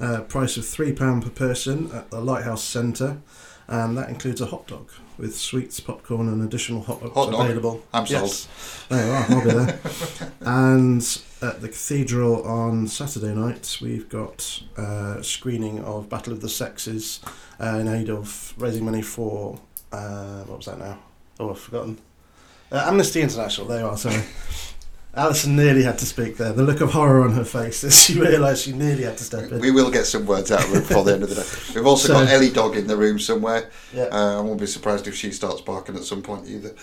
Uh, 0.00 0.20
price 0.22 0.56
of 0.56 0.64
£3 0.64 1.22
per 1.22 1.30
person 1.30 1.90
at 1.92 2.10
the 2.10 2.20
Lighthouse 2.20 2.62
Centre. 2.62 3.18
And 3.66 3.96
that 3.96 4.10
includes 4.10 4.40
a 4.42 4.46
hot 4.46 4.66
dog 4.66 4.90
with 5.16 5.34
sweets, 5.34 5.80
popcorn, 5.80 6.28
and 6.28 6.42
additional 6.42 6.82
hot 6.82 7.00
dogs 7.00 7.14
Hot 7.14 7.30
dog? 7.32 7.46
available. 7.46 7.82
I'm 7.94 8.06
sold. 8.06 8.46
There 8.90 9.06
you 9.06 9.12
are, 9.12 9.26
I'll 9.30 9.44
be 9.44 9.50
there. 9.50 9.80
and 10.42 11.22
at 11.40 11.60
the 11.62 11.68
Cathedral 11.68 12.42
on 12.42 12.86
Saturday 12.86 13.34
night, 13.34 13.78
we've 13.80 14.08
got 14.08 14.62
uh, 14.76 15.16
a 15.18 15.24
screening 15.24 15.80
of 15.80 16.08
Battle 16.10 16.32
of 16.34 16.42
the 16.42 16.48
Sexes 16.48 17.20
uh, 17.58 17.78
in 17.80 17.88
aid 17.88 18.10
of 18.10 18.52
raising 18.58 18.84
money 18.84 19.02
for. 19.02 19.58
Uh, 19.90 20.42
what 20.42 20.58
was 20.58 20.66
that 20.66 20.78
now? 20.78 20.98
Oh, 21.40 21.50
I've 21.50 21.58
forgotten. 21.58 21.98
Uh, 22.70 22.84
Amnesty 22.86 23.22
International, 23.22 23.66
there 23.66 23.80
you 23.80 23.86
are, 23.86 23.96
sorry. 23.96 24.22
Alison 25.16 25.54
nearly 25.54 25.84
had 25.84 25.98
to 25.98 26.06
speak 26.06 26.36
there. 26.36 26.52
The 26.52 26.62
look 26.62 26.80
of 26.80 26.92
horror 26.92 27.22
on 27.22 27.32
her 27.34 27.44
face 27.44 27.84
as 27.84 28.04
she 28.04 28.18
realised 28.18 28.64
she 28.64 28.72
nearly 28.72 29.04
had 29.04 29.16
to 29.18 29.24
step 29.24 29.50
in. 29.50 29.60
We 29.60 29.70
will 29.70 29.90
get 29.90 30.06
some 30.06 30.26
words 30.26 30.50
out 30.50 30.64
of 30.64 30.70
her 30.70 30.80
before 30.80 31.04
the 31.04 31.14
end 31.14 31.22
of 31.22 31.28
the 31.28 31.36
day. 31.36 31.74
We've 31.74 31.86
also 31.86 32.12
got 32.12 32.28
Ellie 32.28 32.50
Dog 32.50 32.76
in 32.76 32.86
the 32.86 32.96
room 32.96 33.18
somewhere. 33.18 33.70
Yeah. 33.92 34.04
Uh, 34.04 34.38
I 34.38 34.40
won't 34.40 34.60
be 34.60 34.66
surprised 34.66 35.06
if 35.06 35.14
she 35.14 35.30
starts 35.30 35.60
barking 35.60 35.96
at 35.96 36.04
some 36.04 36.22
point 36.22 36.48
either. 36.48 36.74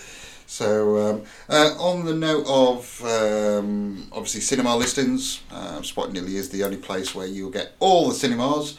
So, 0.47 0.97
um, 0.97 1.23
uh, 1.49 1.75
on 1.79 2.05
the 2.05 2.13
note 2.13 2.45
of 2.45 3.01
um, 3.05 4.07
obviously 4.11 4.41
cinema 4.41 4.75
listings, 4.75 5.41
uh, 5.51 5.81
Spot 5.81 6.11
Nearly 6.11 6.35
is 6.35 6.49
the 6.49 6.63
only 6.63 6.77
place 6.77 7.15
where 7.15 7.27
you'll 7.27 7.51
get 7.51 7.73
all 7.79 8.09
the 8.09 8.15
cinemas. 8.15 8.77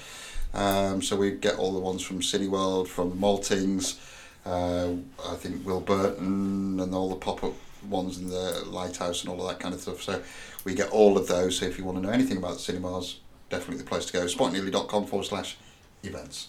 Um, 0.55 1.00
so 1.00 1.16
we 1.16 1.31
get 1.31 1.56
all 1.56 1.72
the 1.72 1.81
ones 1.81 2.02
from 2.02 2.20
Cineworld, 2.20 2.88
from 2.88 3.19
Maltings, 3.19 3.98
uh, 4.44 4.90
I 5.26 5.37
think 5.37 5.64
Wilburton, 5.66 6.79
and 6.79 6.94
all 6.94 7.08
the 7.08 7.17
pop 7.17 7.43
up 7.43 7.55
ones 7.89 8.19
in 8.19 8.29
the 8.29 8.65
Lighthouse 8.67 9.22
and 9.22 9.31
all 9.31 9.41
of 9.41 9.48
that 9.48 9.60
kind 9.60 9.74
of 9.74 9.81
stuff. 9.81 10.03
So 10.03 10.22
we 10.65 10.74
get 10.74 10.91
all 10.91 11.17
of 11.17 11.29
those. 11.29 11.58
So 11.58 11.67
if 11.67 11.79
you 11.79 11.84
want 11.84 11.98
to 11.98 12.03
know 12.03 12.12
anything 12.12 12.36
about 12.36 12.60
cinemas, 12.60 13.19
definitely 13.51 13.79
the 13.79 13.89
place 13.89 14.06
to 14.06 14.12
go. 14.12 14.24
Spotnearly.com 14.24 15.06
forward 15.06 15.24
slash 15.27 15.56
events. 16.03 16.48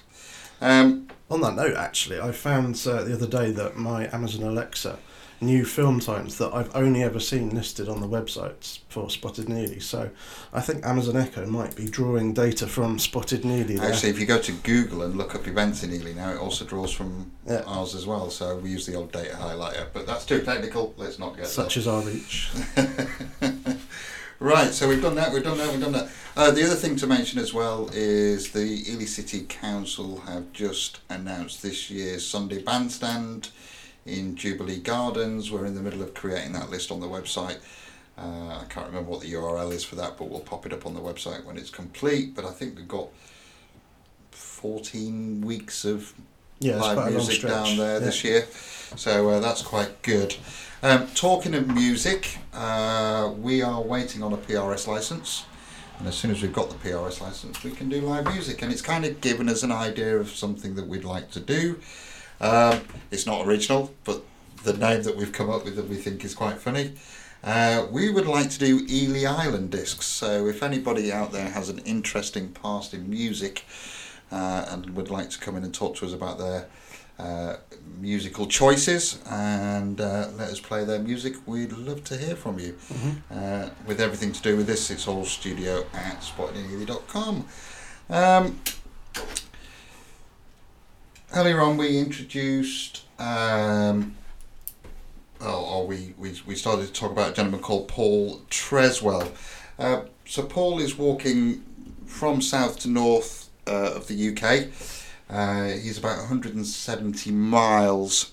Um, 0.62 1.10
On 1.30 1.42
that 1.42 1.56
note, 1.56 1.76
actually, 1.76 2.20
I 2.20 2.32
found 2.32 2.82
uh, 2.88 3.04
the 3.04 3.14
other 3.14 3.28
day 3.28 3.52
that 3.52 3.76
my 3.76 4.08
Amazon 4.14 4.44
Alexa 4.44 5.00
knew 5.44 5.66
film 5.66 6.00
times 6.00 6.38
that 6.38 6.54
I've 6.54 6.76
only 6.76 7.04
ever 7.04 7.20
seen 7.20 7.50
listed 7.54 7.88
on 7.90 8.02
the 8.02 8.08
websites 8.08 8.80
for 8.90 9.10
Spotted 9.10 9.50
in 9.50 9.58
Ely. 9.58 9.80
So 9.80 10.10
I 10.54 10.62
think 10.62 10.86
Amazon 10.86 11.18
Echo 11.18 11.46
might 11.46 11.76
be 11.76 11.88
drawing 11.88 12.34
data 12.34 12.66
from 12.68 12.98
Spotted 13.00 13.44
in 13.44 13.52
Ely 13.52 13.76
there. 13.78 13.92
Actually, 13.92 14.10
if 14.10 14.20
you 14.20 14.26
go 14.26 14.40
to 14.40 14.52
Google 14.52 15.04
and 15.04 15.16
look 15.18 15.36
up 15.36 15.48
events 15.48 15.84
in 15.84 15.94
Ely 15.94 16.14
now, 16.14 16.32
it 16.32 16.38
also 16.38 16.66
draws 16.66 16.92
from 16.92 17.32
Yeah. 17.48 17.62
ours 17.68 17.94
as 17.96 18.06
well. 18.06 18.30
So 18.30 18.58
we 18.58 18.70
use 18.72 18.86
the 18.86 18.96
old 18.96 19.12
data 19.12 19.36
highlighter, 19.36 19.88
but 19.94 20.08
that's 20.08 20.26
too 20.26 20.42
technical. 20.42 20.94
Let's 20.98 21.20
not 21.20 21.36
get 21.38 21.48
Such 21.48 21.78
as 21.78 21.88
our 21.88 22.02
reach. 22.02 22.50
right. 24.40 24.74
So 24.74 24.88
we've 24.88 25.02
done 25.02 25.16
that. 25.16 25.32
We've 25.34 25.44
done 25.44 25.58
that. 25.58 25.72
We've 25.72 25.82
done 25.82 25.92
that. 25.94 26.10
Uh, 26.36 26.52
the 26.52 26.66
other 26.66 26.76
thing 26.76 26.96
to 26.96 27.06
mention 27.08 27.40
as 27.40 27.54
well 27.54 27.90
is 27.94 28.52
the 28.52 28.90
Ely 28.92 29.06
City 29.06 29.42
Council 29.48 30.22
have 30.22 30.52
just 30.52 31.00
announced 31.10 31.62
this 31.62 31.92
year's 31.92 32.26
Sunday 32.28 32.62
bandstand 32.62 33.50
in 34.06 34.36
Jubilee 34.36 34.80
Gardens. 34.80 35.52
We're 35.52 35.66
in 35.66 35.76
the 35.76 35.82
middle 35.82 36.02
of 36.02 36.14
creating 36.14 36.54
that 36.54 36.70
list 36.70 36.92
on 36.92 37.00
the 37.00 37.08
website. 37.08 37.58
Uh, 38.18 38.60
I 38.62 38.66
can't 38.70 38.86
remember 38.88 39.10
what 39.10 39.22
the 39.22 39.34
URL 39.34 39.72
is 39.72 39.84
for 39.84 39.96
that, 39.96 40.18
but 40.18 40.30
we'll 40.30 40.40
pop 40.42 40.66
it 40.66 40.74
up 40.74 40.86
on 40.86 40.94
the 40.94 41.00
website 41.00 41.44
when 41.46 41.58
it's 41.58 41.70
complete. 41.72 42.36
But 42.36 42.46
I 42.46 42.52
think 42.52 42.76
we've 42.78 42.88
got 42.88 43.08
14 44.32 45.42
weeks 45.42 45.86
of 45.86 46.14
Yeah, 46.60 46.78
live 46.78 46.96
quite 46.98 47.08
a 47.08 47.18
long 47.18 47.26
music 47.28 47.42
down 47.42 47.78
there 47.78 47.94
Yeah. 47.94 48.00
this 48.00 48.24
year, 48.24 48.48
so 48.96 49.30
uh, 49.30 49.40
that's 49.40 49.62
quite 49.62 50.02
good. 50.02 50.36
Um, 50.82 51.08
talking 51.16 51.54
of 51.56 51.68
music, 51.68 52.38
uh, 52.54 53.32
we 53.38 53.62
are 53.62 53.82
waiting 53.82 54.22
on 54.22 54.34
a 54.34 54.38
PRS 54.38 54.88
license, 54.88 55.46
and 55.98 56.08
as 56.08 56.16
soon 56.16 56.32
as 56.32 56.42
we've 56.42 56.54
got 56.54 56.70
the 56.70 56.76
PRS 56.76 57.20
license, 57.22 57.64
we 57.64 57.72
can 57.72 57.90
do 57.90 58.02
live 58.02 58.26
music, 58.26 58.62
and 58.62 58.72
it's 58.72 58.82
kind 58.82 59.06
of 59.06 59.22
given 59.22 59.50
us 59.50 59.64
an 59.64 59.72
idea 59.72 60.18
of 60.18 60.30
something 60.30 60.76
that 60.76 60.88
we'd 60.88 61.04
like 61.04 61.32
to 61.32 61.40
do. 61.40 61.80
Um, 62.44 62.82
it's 63.12 63.26
not 63.26 63.46
original, 63.48 63.94
but 64.04 64.22
the 64.64 64.74
name 64.74 65.04
that 65.04 65.16
we've 65.16 65.32
come 65.32 65.50
up 65.50 65.64
with 65.66 65.76
that 65.76 65.88
we 65.88 65.96
think 65.96 66.24
is 66.26 66.34
quite 66.36 66.58
funny. 66.58 66.94
Uh, 67.44 67.86
we 67.92 68.10
would 68.10 68.26
like 68.28 68.50
to 68.50 68.60
do 68.60 68.86
Ely 68.90 69.26
Island 69.30 69.72
discs, 69.72 70.06
so 70.06 70.48
if 70.48 70.64
anybody 70.64 71.12
out 71.12 71.32
there 71.32 71.50
has 71.50 71.70
an 71.70 71.80
interesting 71.80 72.50
past 72.50 72.94
in 72.94 73.10
music 73.10 73.66
uh, 74.32 74.66
and 74.70 74.96
would 74.96 75.10
like 75.10 75.30
to 75.32 75.40
come 75.40 75.58
in 75.58 75.64
and 75.64 75.74
talk 75.74 75.96
to 75.98 76.06
us 76.06 76.14
about 76.14 76.38
their 76.38 76.68
uh, 77.20 77.58
musical 78.00 78.48
choices 78.48 79.20
and 79.30 80.00
uh, 80.02 80.30
let 80.38 80.50
us 80.50 80.60
play 80.60 80.84
their 80.86 81.00
music, 81.00 81.36
we'd 81.46 81.74
love 81.74 82.04
to 82.06 82.18
hear 82.18 82.36
from 82.36 82.60
you. 82.60 82.78
Mhm. 82.94 83.16
Uh, 83.30 83.70
with 83.86 84.00
everything 84.00 84.32
to 84.32 84.42
do 84.42 84.56
with 84.58 84.66
this, 84.68 84.90
it's 84.90 85.08
all 85.08 85.26
studio 85.26 85.86
at 85.94 86.22
spottingneely.com. 86.22 87.46
Um, 88.10 88.60
earlier 91.34 91.62
on 91.62 91.78
we 91.78 91.98
introduced, 91.98 93.04
um, 93.20 94.16
or 95.42 95.88
we, 95.88 96.14
we, 96.18 96.40
we 96.46 96.56
started 96.56 96.86
to 96.88 96.94
talk 96.94 97.12
about 97.12 97.32
a 97.32 97.34
gentleman 97.34 97.60
called 97.60 97.88
Paul 97.88 98.42
Truswell. 98.50 99.32
Uh, 99.80 100.04
so 100.26 100.44
Paul 100.44 100.80
is 100.80 100.98
walking 100.98 101.64
from 102.06 102.42
south 102.42 102.80
to 102.82 102.88
north 102.88 103.50
uh, 103.68 103.94
of 103.96 104.08
the 104.08 104.30
UK. 104.30 104.68
Uh, 105.30 105.76
he's 105.80 105.98
about 105.98 106.20
170 106.20 107.32
miles 107.32 108.32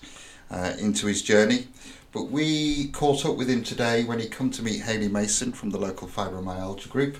uh, 0.51 0.73
into 0.79 1.07
his 1.07 1.21
journey. 1.21 1.67
But 2.11 2.25
we 2.25 2.89
caught 2.89 3.25
up 3.25 3.37
with 3.37 3.49
him 3.49 3.63
today 3.63 4.03
when 4.03 4.19
he 4.19 4.27
come 4.27 4.51
to 4.51 4.61
meet 4.61 4.81
Haley 4.81 5.07
Mason 5.07 5.53
from 5.53 5.69
the 5.69 5.77
local 5.77 6.07
fibromyalgia 6.07 6.89
group. 6.89 7.17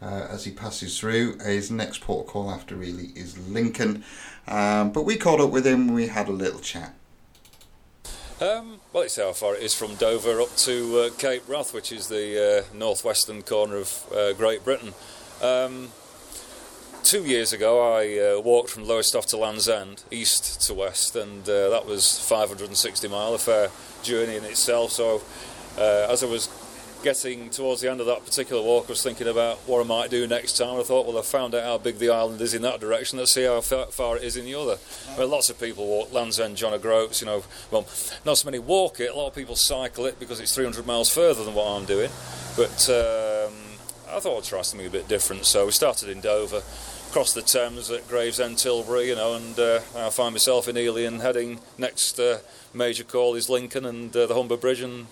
Uh, 0.00 0.26
as 0.30 0.44
he 0.44 0.52
passes 0.52 0.98
through, 0.98 1.38
his 1.38 1.70
next 1.70 2.00
port 2.00 2.26
of 2.26 2.32
call 2.32 2.50
after 2.50 2.76
really 2.76 3.06
is 3.16 3.36
Lincoln. 3.48 4.04
Um, 4.46 4.92
but 4.92 5.02
we 5.02 5.16
caught 5.16 5.40
up 5.40 5.50
with 5.50 5.66
him 5.66 5.92
we 5.92 6.06
had 6.06 6.28
a 6.28 6.32
little 6.32 6.60
chat. 6.60 6.94
Um, 8.40 8.78
well, 8.92 9.02
it's 9.02 9.16
how 9.16 9.32
far 9.32 9.56
it 9.56 9.62
is 9.62 9.74
from 9.74 9.96
Dover 9.96 10.40
up 10.40 10.54
to 10.58 11.00
uh, 11.00 11.10
Cape 11.18 11.42
Wrath, 11.48 11.74
which 11.74 11.90
is 11.90 12.06
the 12.06 12.62
uh, 12.70 12.76
northwestern 12.76 13.42
corner 13.42 13.76
of 13.76 14.04
uh, 14.14 14.32
Great 14.34 14.62
Britain. 14.62 14.94
Um, 15.42 15.88
two 17.02 17.24
years 17.24 17.52
ago, 17.52 17.94
I 17.96 18.36
uh, 18.36 18.40
walked 18.40 18.70
from 18.70 18.84
Lowestoft 18.84 19.30
to 19.30 19.36
Land's 19.36 19.68
End, 19.68 20.04
east 20.12 20.60
to 20.68 20.74
west, 20.74 21.16
and 21.16 21.42
uh, 21.48 21.70
that 21.70 21.84
was 21.84 22.20
560 22.28 23.08
mile, 23.08 23.34
affair 23.34 23.70
journey 24.04 24.36
in 24.36 24.44
itself. 24.44 24.92
So, 24.92 25.22
uh, 25.76 26.06
as 26.08 26.22
I 26.22 26.26
was 26.26 26.46
getting 27.02 27.50
towards 27.50 27.80
the 27.80 27.90
end 27.90 28.00
of 28.00 28.06
that 28.06 28.24
particular 28.24 28.62
walk, 28.62 28.86
I 28.86 28.90
was 28.90 29.02
thinking 29.02 29.28
about 29.28 29.58
what 29.66 29.80
I 29.80 29.84
might 29.84 30.10
do 30.10 30.26
next 30.26 30.56
time. 30.56 30.78
I 30.78 30.82
thought, 30.82 31.06
well, 31.06 31.18
I 31.18 31.22
found 31.22 31.54
out 31.54 31.64
how 31.64 31.78
big 31.78 31.98
the 31.98 32.10
island 32.10 32.40
is 32.40 32.54
in 32.54 32.62
that 32.62 32.80
direction. 32.80 33.18
Let's 33.18 33.32
see 33.32 33.44
how 33.44 33.60
far 33.60 34.16
it 34.16 34.22
is 34.22 34.36
in 34.36 34.44
the 34.44 34.54
other. 34.54 34.78
Well, 35.16 35.28
lots 35.28 35.50
of 35.50 35.60
people 35.60 35.86
walk 35.86 36.12
Land's 36.12 36.40
End, 36.40 36.56
John 36.56 36.72
O'Groats, 36.72 37.20
you 37.20 37.26
know. 37.26 37.44
Well, 37.70 37.86
not 38.24 38.38
so 38.38 38.46
many 38.46 38.58
walk 38.58 39.00
it. 39.00 39.10
A 39.10 39.14
lot 39.14 39.28
of 39.28 39.34
people 39.34 39.56
cycle 39.56 40.06
it 40.06 40.18
because 40.18 40.40
it's 40.40 40.54
300 40.54 40.86
miles 40.86 41.12
further 41.12 41.44
than 41.44 41.54
what 41.54 41.66
I'm 41.66 41.84
doing. 41.84 42.10
But 42.56 42.88
um, 42.90 43.54
I 44.10 44.20
thought 44.20 44.38
I'd 44.38 44.44
try 44.44 44.62
something 44.62 44.86
a 44.86 44.90
bit 44.90 45.08
different. 45.08 45.46
So 45.46 45.66
we 45.66 45.72
started 45.72 46.08
in 46.08 46.20
Dover, 46.20 46.62
crossed 47.12 47.34
the 47.34 47.42
Thames 47.42 47.90
at 47.90 48.08
Gravesend, 48.08 48.58
Tilbury, 48.58 49.08
you 49.08 49.14
know, 49.14 49.34
and 49.34 49.58
uh, 49.58 49.80
I 49.96 50.10
find 50.10 50.34
myself 50.34 50.68
in 50.68 50.76
Ely 50.76 51.02
and 51.02 51.20
heading 51.20 51.60
next 51.76 52.18
uh, 52.18 52.38
major 52.74 53.04
call 53.04 53.34
is 53.34 53.48
Lincoln 53.48 53.84
and 53.84 54.14
uh, 54.16 54.26
the 54.26 54.34
Humber 54.34 54.56
Bridge 54.56 54.80
and 54.80 55.06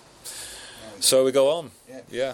so 1.01 1.25
we 1.25 1.33
go 1.33 1.51
on. 1.51 1.71
Yeah. 1.89 2.01
yeah. 2.11 2.33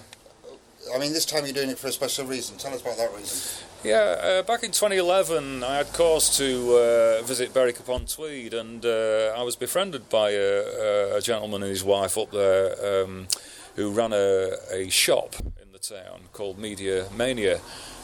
I 0.95 0.99
mean, 0.99 1.13
this 1.13 1.25
time 1.25 1.45
you're 1.45 1.55
doing 1.55 1.71
it 1.71 1.79
for 1.79 1.89
a 1.89 1.93
special 1.93 2.27
reason. 2.27 2.57
Tell 2.57 2.75
us 2.75 2.83
about 2.83 2.97
that 2.97 3.15
reason. 3.15 3.65
Yeah, 3.85 3.97
uh, 3.97 4.43
back 4.43 4.63
in 4.63 4.71
2011, 4.71 5.65
I 5.65 5.79
had 5.79 5.93
cause 5.93 6.37
to 6.39 7.19
uh, 7.21 7.23
visit 7.23 7.53
Berwick 7.53 7.81
upon 7.81 8.07
Tweed, 8.07 8.55
and 8.55 8.85
uh, 8.87 9.35
I 9.37 9.43
was 9.43 9.57
befriended 9.57 10.09
by 10.09 10.31
a, 10.31 11.17
a, 11.17 11.21
gentleman 11.21 11.63
and 11.63 11.71
his 11.71 11.83
wife 11.83 12.17
up 12.17 12.31
there 12.31 13.03
um, 13.05 13.27
who 13.75 13.91
ran 13.91 14.13
a, 14.13 14.53
a 14.71 14.89
shop 14.89 15.35
in 15.61 15.73
the 15.73 15.81
town 15.81 16.21
called 16.33 16.59
Media 16.59 17.09
Mania 17.17 17.61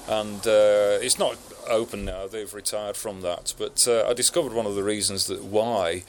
and 0.09 0.47
uh, 0.47 0.99
it's 1.03 1.19
not 1.19 1.37
open 1.69 2.05
now. 2.05 2.27
They've 2.27 2.53
retired 2.53 2.97
from 2.97 3.21
that. 3.21 3.55
But 3.59 3.87
uh, 3.87 4.09
I 4.09 4.15
discovered 4.15 4.53
one 4.53 4.67
of 4.67 4.75
the 4.75 4.83
reasons 4.83 5.27
that 5.27 5.45
why 5.45 6.05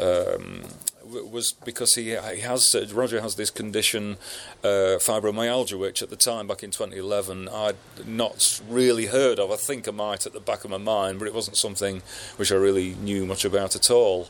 um, 0.00 0.62
was 1.04 1.52
because 1.52 1.94
he, 1.94 2.16
he 2.16 2.40
has 2.40 2.74
uh, 2.74 2.86
Roger 2.92 3.20
has 3.20 3.34
this 3.34 3.50
condition, 3.50 4.16
uh, 4.62 4.98
fibromyalgia, 4.98 5.78
which 5.78 6.02
at 6.02 6.10
the 6.10 6.16
time 6.16 6.46
back 6.46 6.62
in 6.62 6.70
2011 6.70 7.48
I'd 7.48 7.76
not 8.06 8.60
really 8.68 9.06
heard 9.06 9.38
of. 9.38 9.50
I 9.50 9.56
think 9.56 9.86
I 9.86 9.92
might 9.92 10.26
at 10.26 10.32
the 10.32 10.40
back 10.40 10.64
of 10.64 10.70
my 10.70 10.78
mind, 10.78 11.18
but 11.18 11.28
it 11.28 11.34
wasn't 11.34 11.56
something 11.56 12.02
which 12.36 12.50
I 12.50 12.56
really 12.56 12.94
knew 12.94 13.26
much 13.26 13.44
about 13.44 13.76
at 13.76 13.90
all. 13.90 14.28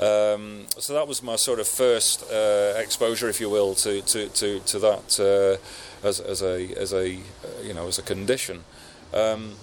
Um, 0.00 0.66
so 0.76 0.92
that 0.94 1.06
was 1.06 1.22
my 1.22 1.36
sort 1.36 1.60
of 1.60 1.68
first 1.68 2.24
uh, 2.30 2.74
exposure, 2.76 3.28
if 3.28 3.40
you 3.40 3.48
will, 3.48 3.74
to 3.76 4.02
to 4.02 4.28
to, 4.28 4.60
to 4.60 4.78
that 4.80 5.20
uh, 5.20 6.06
as, 6.06 6.20
as 6.20 6.42
a 6.42 6.74
as 6.74 6.92
a 6.92 7.14
uh, 7.16 7.62
you 7.62 7.74
know 7.74 7.86
as 7.86 7.98
a 7.98 8.02
condition. 8.02 8.64
Um, 9.12 9.54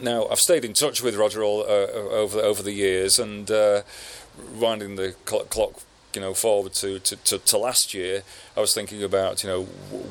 now 0.00 0.26
I've 0.28 0.40
stayed 0.40 0.64
in 0.64 0.74
touch 0.74 1.02
with 1.02 1.16
Roger 1.16 1.42
all 1.42 1.62
uh, 1.62 1.64
over 1.66 2.40
over 2.40 2.62
the 2.62 2.72
years, 2.72 3.18
and 3.18 3.50
uh, 3.50 3.82
winding 4.54 4.96
the 4.96 5.14
clock, 5.24 5.48
clock 5.48 5.80
you 6.14 6.20
know 6.20 6.34
forward 6.34 6.74
to, 6.74 6.98
to, 6.98 7.16
to, 7.16 7.38
to, 7.38 7.56
last 7.56 7.94
year, 7.94 8.24
I 8.54 8.60
was 8.60 8.74
thinking 8.74 9.02
about 9.02 9.42
you 9.42 9.48
know 9.48 9.62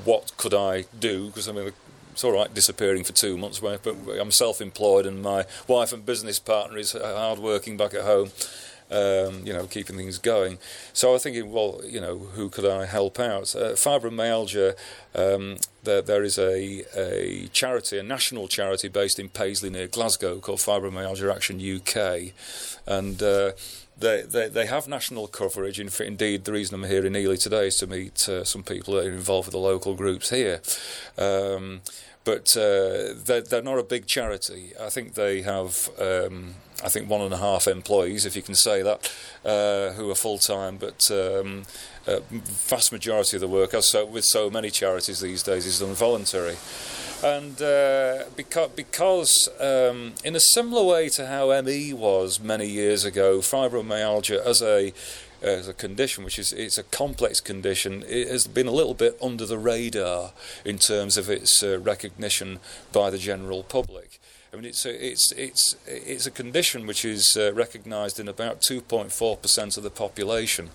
what 0.03 0.35
could 0.37 0.55
I 0.55 0.85
do 0.99 1.27
because 1.27 1.47
I 1.47 1.51
mean 1.51 1.73
it's 2.11 2.23
all 2.23 2.31
right 2.33 2.51
disappearing 2.51 3.03
for 3.03 3.13
two 3.13 3.37
months, 3.37 3.59
but 3.59 3.95
I'm 4.19 4.31
self-employed 4.31 5.05
and 5.05 5.21
my 5.21 5.45
wife 5.67 5.93
and 5.93 6.05
business 6.05 6.39
partner 6.39 6.77
is 6.77 6.93
hard 6.93 7.39
working 7.39 7.77
back 7.77 7.93
at 7.93 8.01
home 8.01 8.31
um, 8.91 9.45
you 9.45 9.53
know, 9.53 9.65
keeping 9.65 9.95
things 9.95 10.17
going. 10.17 10.57
So 10.93 11.09
I 11.09 11.13
was 11.13 11.23
thinking, 11.23 11.51
well, 11.51 11.81
you 11.85 12.01
know, 12.01 12.17
who 12.17 12.49
could 12.49 12.65
I 12.65 12.85
help 12.85 13.19
out? 13.19 13.55
Uh, 13.55 13.73
fibromyalgia, 13.73 14.75
um, 15.15 15.57
there, 15.83 16.01
there 16.01 16.23
is 16.23 16.37
a, 16.37 16.83
a 16.95 17.47
charity, 17.47 17.97
a 17.97 18.03
national 18.03 18.47
charity 18.47 18.87
based 18.87 19.19
in 19.19 19.29
Paisley 19.29 19.69
near 19.69 19.87
Glasgow 19.87 20.39
called 20.39 20.59
Fibromyalgia 20.59 21.33
Action 21.33 21.59
UK. 21.59 22.33
And 22.85 23.21
uh, 23.23 23.53
they, 23.97 24.23
they, 24.23 24.49
they 24.49 24.65
have 24.65 24.87
national 24.87 25.27
coverage. 25.27 25.79
In, 25.79 25.89
indeed, 26.05 26.45
the 26.45 26.51
reason 26.51 26.75
I'm 26.75 26.89
here 26.89 27.05
in 27.05 27.15
Ely 27.15 27.35
today 27.35 27.67
is 27.67 27.77
to 27.77 27.87
meet 27.87 28.27
uh, 28.27 28.43
some 28.43 28.63
people 28.63 28.95
that 28.95 29.05
are 29.05 29.11
involved 29.11 29.47
with 29.47 29.53
the 29.53 29.59
local 29.59 29.95
groups 29.95 30.29
here. 30.29 30.61
Um, 31.17 31.81
but 32.23 32.55
uh, 32.55 33.13
they're, 33.25 33.41
they're, 33.41 33.61
not 33.63 33.79
a 33.79 33.83
big 33.83 34.05
charity. 34.05 34.73
I 34.79 34.89
think 34.89 35.15
they 35.15 35.41
have, 35.41 35.89
um, 35.99 36.55
I 36.83 36.89
think, 36.89 37.09
one 37.09 37.21
and 37.21 37.33
a 37.33 37.37
half 37.37 37.67
employees, 37.67 38.25
if 38.25 38.35
you 38.35 38.41
can 38.41 38.55
say 38.55 38.83
that, 38.83 39.11
uh, 39.43 39.93
who 39.93 40.09
are 40.11 40.15
full 40.15 40.37
time. 40.37 40.77
But 40.77 41.09
um, 41.09 41.63
uh, 42.05 42.19
vast 42.29 42.91
majority 42.91 43.37
of 43.37 43.41
the 43.41 43.47
work, 43.47 43.73
as 43.73 43.89
so, 43.89 44.05
with 44.05 44.25
so 44.25 44.49
many 44.49 44.69
charities 44.69 45.19
these 45.19 45.41
days, 45.41 45.65
is 45.65 45.79
done 45.79 45.93
voluntary. 45.95 46.57
And 47.23 47.61
uh, 47.61 48.25
because, 48.35 48.69
because 48.71 49.49
um, 49.59 50.13
in 50.23 50.35
a 50.35 50.39
similar 50.39 50.83
way 50.83 51.09
to 51.09 51.27
how 51.27 51.59
ME 51.61 51.93
was 51.93 52.39
many 52.39 52.67
years 52.67 53.05
ago, 53.05 53.39
fibromyalgia 53.39 54.43
as 54.45 54.61
a 54.61 54.93
as 55.41 55.67
a 55.67 55.73
condition, 55.73 56.23
which 56.23 56.37
is 56.39 56.53
it's 56.53 56.77
a 56.77 56.83
complex 56.83 57.39
condition. 57.39 58.03
It 58.07 58.27
has 58.27 58.47
been 58.47 58.67
a 58.67 58.71
little 58.71 58.93
bit 58.93 59.17
under 59.21 59.45
the 59.45 59.57
radar 59.57 60.31
in 60.63 60.77
terms 60.77 61.17
of 61.17 61.29
its 61.29 61.63
uh, 61.63 61.79
recognition 61.79 62.59
by 62.91 63.09
the 63.09 63.17
general 63.17 63.63
public. 63.63 64.19
I 64.53 64.57
mean, 64.57 64.65
it's 64.65 64.85
a, 64.85 65.05
it's 65.05 65.31
it's 65.33 65.75
it's 65.87 66.25
a 66.25 66.31
condition 66.31 66.85
which 66.85 67.05
is 67.05 67.37
uh, 67.37 67.53
recognised 67.53 68.19
in 68.19 68.27
about 68.27 68.61
2.4 68.61 69.41
percent 69.41 69.77
of 69.77 69.83
the 69.83 69.89
population. 69.89 70.69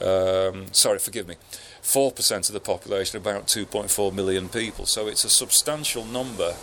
Um, 0.00 0.66
sorry, 0.72 0.98
forgive 0.98 1.26
me. 1.26 1.36
4% 1.82 2.48
of 2.48 2.52
the 2.52 2.60
population, 2.60 3.16
about 3.16 3.46
2.4 3.46 4.12
million 4.12 4.48
people. 4.48 4.84
So 4.84 5.06
it's 5.06 5.24
a 5.24 5.30
substantial 5.30 6.04
number. 6.04 6.54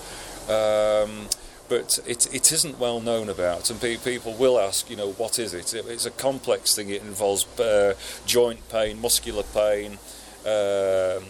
Um, 0.47 1.29
but 1.73 1.97
it, 2.05 2.31
it 2.31 2.51
isn't 2.51 2.77
well 2.77 2.99
known 3.01 3.29
about, 3.29 3.71
and 3.71 3.81
pe- 3.81 3.97
people 3.97 4.35
will 4.35 4.59
ask, 4.59 4.91
you 4.91 4.95
know, 4.95 5.11
what 5.13 5.39
is 5.39 5.55
it? 5.55 5.73
it 5.73 5.87
it's 5.87 6.05
a 6.05 6.11
complex 6.11 6.75
thing. 6.75 6.89
It 6.89 7.01
involves 7.01 7.47
uh, 7.59 7.95
joint 8.27 8.69
pain, 8.69 9.01
muscular 9.01 9.41
pain. 9.41 9.93
Um, 10.45 11.23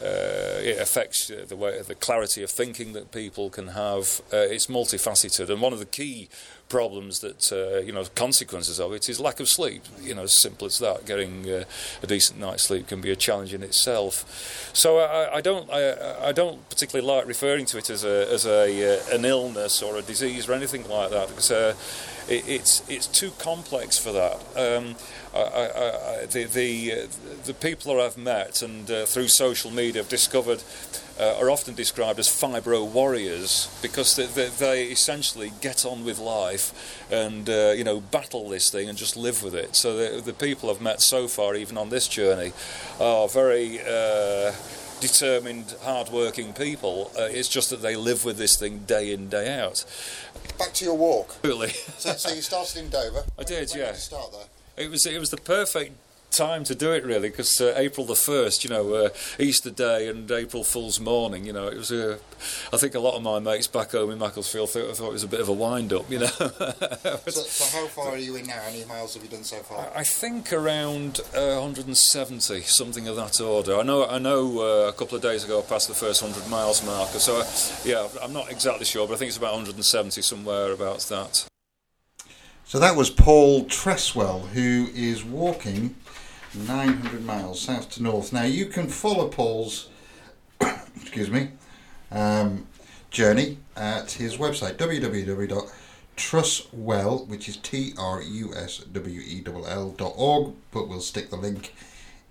uh, 0.00 0.60
it 0.60 0.78
affects 0.78 1.28
the 1.28 1.56
way 1.56 1.80
the 1.80 1.94
clarity 1.94 2.42
of 2.42 2.50
thinking 2.50 2.92
that 2.92 3.12
people 3.12 3.48
can 3.48 3.68
have. 3.68 4.20
Uh, 4.30 4.36
it's 4.36 4.66
multifaceted, 4.66 5.48
and 5.48 5.62
one 5.62 5.72
of 5.72 5.78
the 5.78 5.86
key 5.86 6.28
problems 6.68 7.20
that 7.20 7.52
uh, 7.52 7.80
you 7.80 7.92
know 7.92 8.04
consequences 8.14 8.78
of 8.80 8.92
it 8.92 9.08
is 9.08 9.20
lack 9.20 9.40
of 9.40 9.48
sleep. 9.48 9.82
You 10.00 10.14
know, 10.14 10.22
as 10.22 10.40
simple 10.40 10.66
as 10.66 10.78
that. 10.78 11.06
Getting 11.06 11.48
uh, 11.50 11.64
a 12.02 12.06
decent 12.06 12.38
night's 12.38 12.64
sleep 12.64 12.88
can 12.88 13.00
be 13.00 13.10
a 13.10 13.16
challenge 13.16 13.54
in 13.54 13.62
itself. 13.62 14.70
So 14.72 14.98
I, 14.98 15.36
I 15.36 15.40
don't 15.40 15.70
I, 15.70 16.28
I, 16.28 16.32
don't 16.32 16.68
particularly 16.68 17.06
like 17.06 17.26
referring 17.26 17.66
to 17.66 17.78
it 17.78 17.90
as 17.90 18.04
a 18.04 18.32
as 18.32 18.46
a 18.46 18.96
uh, 18.96 19.16
an 19.16 19.24
illness 19.24 19.82
or 19.82 19.96
a 19.96 20.02
disease 20.02 20.48
or 20.48 20.52
anything 20.52 20.88
like 20.88 21.10
that 21.10 21.28
because 21.28 21.50
uh, 21.50 21.74
it, 22.28 22.48
it's 22.48 22.88
it's 22.88 23.06
too 23.06 23.32
complex 23.38 23.98
for 23.98 24.12
that. 24.12 24.36
Um, 24.56 24.96
I, 25.34 25.40
I, 25.40 26.26
the 26.26 26.44
the, 26.44 26.92
uh, 26.92 27.06
the 27.44 27.54
people 27.54 27.94
that 27.94 28.00
I've 28.00 28.18
met 28.18 28.62
and 28.62 28.90
uh, 28.90 29.06
through 29.06 29.28
social 29.28 29.70
media 29.70 30.02
have 30.02 30.08
discovered 30.08 30.62
uh, 31.18 31.36
are 31.38 31.50
often 31.50 31.74
described 31.74 32.18
as 32.18 32.28
fibro 32.28 32.86
warriors 32.86 33.68
because 33.82 34.16
they, 34.16 34.26
they, 34.26 34.48
they 34.48 34.84
essentially 34.84 35.52
get 35.60 35.84
on 35.84 36.04
with 36.04 36.18
life 36.18 36.57
and 37.10 37.48
uh, 37.48 37.72
you 37.76 37.84
know 37.84 38.00
battle 38.00 38.48
this 38.48 38.70
thing 38.70 38.88
and 38.88 38.98
just 38.98 39.16
live 39.16 39.42
with 39.42 39.54
it. 39.54 39.76
So 39.76 39.96
the, 39.96 40.20
the 40.20 40.32
people 40.32 40.70
I've 40.70 40.80
met 40.80 41.00
so 41.00 41.28
far, 41.28 41.54
even 41.54 41.76
on 41.76 41.90
this 41.90 42.08
journey, 42.08 42.52
are 43.00 43.28
very 43.28 43.80
uh, 43.80 44.52
determined, 45.00 45.74
hard-working 45.82 46.52
people. 46.52 47.10
Uh, 47.18 47.22
it's 47.22 47.48
just 47.48 47.70
that 47.70 47.82
they 47.82 47.96
live 47.96 48.24
with 48.24 48.36
this 48.38 48.56
thing 48.56 48.80
day 48.80 49.12
in, 49.12 49.28
day 49.28 49.58
out. 49.58 49.84
Back 50.58 50.72
to 50.74 50.84
your 50.84 50.96
walk. 50.96 51.36
Really. 51.42 51.70
so, 51.98 52.12
so, 52.12 52.34
you 52.34 52.42
started 52.42 52.76
in 52.78 52.90
Dover. 52.90 53.24
I 53.38 53.44
did, 53.44 53.70
when 53.70 53.78
yeah. 53.78 53.92
Did 53.92 54.00
start 54.00 54.32
there? 54.32 54.84
It 54.84 54.90
was 54.90 55.06
it 55.06 55.18
was 55.18 55.30
the 55.30 55.38
perfect 55.38 55.92
time 56.30 56.64
to 56.64 56.74
do 56.74 56.92
it 56.92 57.04
really 57.04 57.28
because 57.30 57.60
uh, 57.60 57.74
April 57.76 58.06
the 58.06 58.14
first, 58.14 58.64
you 58.64 58.70
know, 58.70 58.94
uh, 58.94 59.08
Easter 59.38 59.70
Day 59.70 60.08
and 60.08 60.30
April 60.30 60.64
Fool's 60.64 61.00
morning, 61.00 61.44
you 61.44 61.52
know, 61.52 61.68
it 61.68 61.76
was 61.76 61.90
a. 61.90 62.18
I 62.72 62.76
think 62.76 62.94
a 62.94 63.00
lot 63.00 63.14
of 63.14 63.22
my 63.22 63.40
mates 63.40 63.66
back 63.66 63.92
home 63.92 64.10
in 64.10 64.18
Macclesfield 64.18 64.70
thought, 64.70 64.96
thought 64.96 65.08
it 65.08 65.12
was 65.12 65.24
a 65.24 65.28
bit 65.28 65.40
of 65.40 65.48
a 65.48 65.52
wind 65.52 65.92
up, 65.92 66.08
you 66.10 66.20
know. 66.20 66.26
so, 66.36 67.26
so, 67.26 67.78
how 67.78 67.86
far 67.88 68.10
are 68.10 68.16
you 68.16 68.36
in 68.36 68.46
now? 68.46 68.60
How 68.60 68.70
many 68.70 68.84
miles 68.84 69.14
have 69.14 69.24
you 69.24 69.28
done 69.28 69.42
so 69.42 69.56
far? 69.56 69.90
I 69.94 70.04
think 70.04 70.52
around 70.52 71.20
uh, 71.34 71.58
170, 71.58 72.60
something 72.62 73.08
of 73.08 73.16
that 73.16 73.40
order. 73.40 73.76
I 73.76 73.82
know, 73.82 74.06
I 74.06 74.18
know. 74.18 74.60
Uh, 74.60 74.88
a 74.88 74.92
couple 74.92 75.16
of 75.16 75.22
days 75.22 75.44
ago, 75.44 75.58
I 75.58 75.62
passed 75.62 75.88
the 75.88 75.94
first 75.94 76.22
100 76.22 76.48
miles 76.48 76.84
marker, 76.84 77.18
so 77.18 77.40
uh, 77.40 77.46
yeah, 77.84 78.06
I'm 78.22 78.32
not 78.32 78.50
exactly 78.50 78.84
sure, 78.84 79.06
but 79.06 79.14
I 79.14 79.16
think 79.16 79.28
it's 79.28 79.38
about 79.38 79.54
170 79.54 80.22
somewhere 80.22 80.72
about 80.72 81.00
that. 81.00 81.48
So 82.68 82.78
that 82.78 82.96
was 82.96 83.08
Paul 83.08 83.64
Truswell, 83.64 84.46
who 84.48 84.88
is 84.94 85.24
walking 85.24 85.96
900 86.54 87.24
miles 87.24 87.60
south 87.60 87.90
to 87.90 88.02
north. 88.02 88.32
Now 88.32 88.44
you 88.44 88.66
can 88.66 88.88
follow 88.88 89.28
Paul's, 89.28 89.88
excuse 90.60 91.30
me, 91.30 91.50
um, 92.10 92.66
journey 93.10 93.58
at 93.76 94.12
his 94.12 94.36
website 94.36 94.76
www.truswell, 94.76 95.68
which 97.26 97.48
is 97.48 97.56
T 97.58 97.92
R 97.98 98.22
U 98.22 98.52
S 98.54 98.78
W 98.78 99.20
E 99.20 99.42
L 99.46 99.66
L 99.66 99.90
dot 99.90 100.14
org. 100.16 100.54
But 100.70 100.88
we'll 100.88 101.00
stick 101.00 101.30
the 101.30 101.36
link 101.36 101.74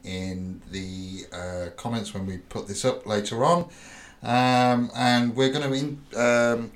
in 0.04 0.62
the 0.72 1.26
uh, 1.34 1.70
comments 1.76 2.14
when 2.14 2.26
we 2.26 2.38
put 2.38 2.68
this 2.68 2.86
up 2.86 3.06
later 3.06 3.44
on. 3.44 3.70
Um, 4.24 4.90
and 4.96 5.36
we're 5.36 5.52
going 5.52 5.70
to 5.70 5.74
in, 5.74 6.02
um, 6.16 6.72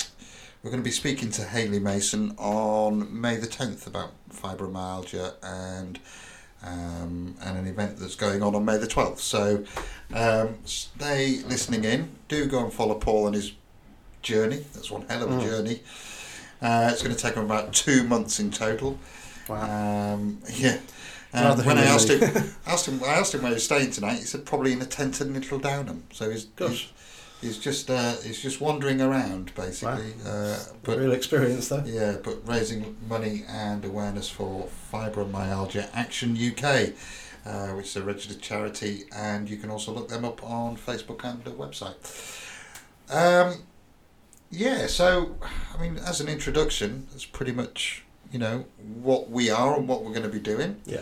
we're 0.61 0.69
going 0.69 0.81
to 0.81 0.87
be 0.87 0.91
speaking 0.91 1.31
to 1.31 1.43
Haley 1.43 1.79
Mason 1.79 2.35
on 2.37 3.19
May 3.19 3.37
the 3.37 3.47
tenth 3.47 3.87
about 3.87 4.11
fibromyalgia 4.31 5.33
and 5.41 5.99
um, 6.63 7.35
and 7.41 7.57
an 7.57 7.67
event 7.67 7.97
that's 7.97 8.15
going 8.15 8.43
on 8.43 8.55
on 8.55 8.65
May 8.65 8.77
the 8.77 8.87
12th. 8.87 9.19
So 9.19 9.63
um, 10.13 10.57
stay 10.65 11.39
listening 11.47 11.83
in. 11.83 12.09
Do 12.27 12.45
go 12.45 12.63
and 12.63 12.73
follow 12.73 12.95
Paul 12.95 13.27
on 13.27 13.33
his 13.33 13.53
journey. 14.21 14.65
That's 14.73 14.91
one 14.91 15.05
hell 15.07 15.23
of 15.23 15.31
a 15.31 15.33
mm. 15.35 15.41
journey. 15.41 15.81
Uh, 16.61 16.89
it's 16.91 17.01
going 17.01 17.15
to 17.15 17.21
take 17.21 17.35
him 17.35 17.43
about 17.43 17.73
two 17.73 18.03
months 18.03 18.39
in 18.39 18.51
total. 18.51 18.99
Wow. 19.47 20.13
Um, 20.13 20.39
yeah. 20.53 20.77
Um, 21.33 21.57
when 21.65 21.77
I 21.77 21.85
asked 21.85 22.09
him, 22.09 22.21
asked 22.67 22.87
him, 22.87 23.01
I 23.03 23.13
asked 23.13 23.33
him 23.33 23.41
where 23.41 23.53
he's 23.53 23.63
staying 23.63 23.91
tonight. 23.91 24.17
He 24.17 24.25
said 24.25 24.45
probably 24.45 24.73
in 24.73 24.81
a 24.81 24.85
tent 24.85 25.21
in 25.21 25.33
Little 25.33 25.59
Downham. 25.59 26.03
So 26.11 26.29
he's, 26.29 26.47
he's 26.57 26.89
he's 27.41 27.57
just 27.57 27.89
uh, 27.89 28.15
he's 28.23 28.41
just 28.41 28.61
wandering 28.61 29.01
around 29.01 29.53
basically. 29.55 30.13
Wow. 30.23 30.31
Uh, 30.31 30.59
but 30.83 30.99
real 30.99 31.11
experience 31.11 31.69
though. 31.69 31.83
Yeah, 31.85 32.17
but 32.23 32.47
raising 32.47 32.97
money 33.09 33.43
and 33.49 33.83
awareness 33.83 34.29
for 34.29 34.69
Fibromyalgia 34.91 35.89
Action 35.93 36.37
UK, 36.37 36.93
uh, 37.45 37.75
which 37.75 37.87
is 37.87 37.95
a 37.97 38.03
registered 38.03 38.41
charity, 38.41 39.05
and 39.13 39.49
you 39.49 39.57
can 39.57 39.69
also 39.69 39.91
look 39.91 40.09
them 40.09 40.23
up 40.23 40.43
on 40.43 40.77
Facebook 40.77 41.23
and 41.23 41.43
the 41.43 41.51
website. 41.51 41.97
Um, 43.09 43.63
yeah, 44.49 44.87
so 44.87 45.37
I 45.75 45.81
mean, 45.81 45.97
as 45.97 46.21
an 46.21 46.27
introduction, 46.27 47.07
it's 47.13 47.25
pretty 47.25 47.51
much 47.51 48.03
you 48.31 48.39
know 48.39 48.65
what 48.77 49.29
we 49.29 49.49
are 49.49 49.77
and 49.77 49.87
what 49.87 50.03
we're 50.03 50.13
going 50.13 50.23
to 50.23 50.29
be 50.29 50.39
doing. 50.39 50.79
Yeah. 50.85 51.01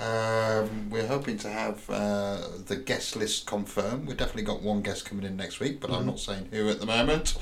Um, 0.00 0.88
we're 0.90 1.06
hoping 1.06 1.36
to 1.38 1.48
have 1.50 1.88
uh, 1.90 2.38
the 2.66 2.76
guest 2.76 3.14
list 3.14 3.46
confirmed. 3.46 4.08
We've 4.08 4.16
definitely 4.16 4.44
got 4.44 4.62
one 4.62 4.82
guest 4.82 5.04
coming 5.04 5.24
in 5.24 5.36
next 5.36 5.60
week, 5.60 5.80
but 5.80 5.90
mm-hmm. 5.90 6.00
I'm 6.00 6.06
not 6.06 6.18
saying 6.18 6.48
who 6.50 6.68
at 6.70 6.80
the 6.80 6.86
moment. 6.86 7.36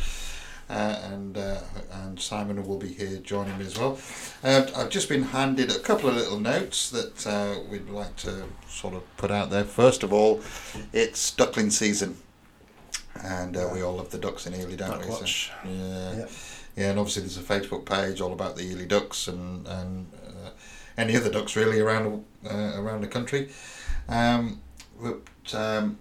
Uh, 0.68 1.00
and 1.12 1.36
uh, 1.36 1.58
and 1.90 2.20
Simon 2.20 2.64
will 2.64 2.78
be 2.78 2.92
here 2.92 3.16
joining 3.18 3.58
me 3.58 3.66
as 3.66 3.76
well. 3.76 3.98
Uh, 4.44 4.66
I've 4.76 4.88
just 4.88 5.08
been 5.08 5.24
handed 5.24 5.74
a 5.74 5.80
couple 5.80 6.08
of 6.08 6.14
little 6.14 6.38
notes 6.38 6.90
that 6.90 7.26
uh, 7.26 7.58
we'd 7.68 7.90
like 7.90 8.14
to 8.16 8.44
sort 8.68 8.94
of 8.94 9.16
put 9.16 9.32
out 9.32 9.50
there. 9.50 9.64
First 9.64 10.04
of 10.04 10.12
all, 10.12 10.40
it's 10.92 11.32
duckling 11.32 11.70
season, 11.70 12.18
and 13.24 13.56
uh, 13.56 13.68
we 13.72 13.82
all 13.82 13.96
love 13.96 14.10
the 14.10 14.18
ducks 14.18 14.46
in 14.46 14.54
Ely, 14.54 14.76
don't 14.76 14.90
Duck 14.90 15.20
we? 15.20 15.26
So, 15.26 15.50
yeah. 15.64 16.14
yeah, 16.14 16.26
yeah, 16.76 16.90
and 16.90 17.00
obviously 17.00 17.22
there's 17.22 17.36
a 17.36 17.40
Facebook 17.40 17.84
page 17.84 18.20
all 18.20 18.32
about 18.32 18.54
the 18.54 18.62
Ely 18.62 18.84
ducks 18.84 19.26
and 19.26 19.66
and 19.66 20.06
any 21.00 21.16
other 21.16 21.30
ducks 21.30 21.56
really 21.56 21.80
around 21.80 22.24
uh, 22.48 22.72
around 22.76 23.00
the 23.00 23.08
country. 23.08 23.48
Um, 24.08 24.60
but 25.00 25.54
um, 25.54 25.98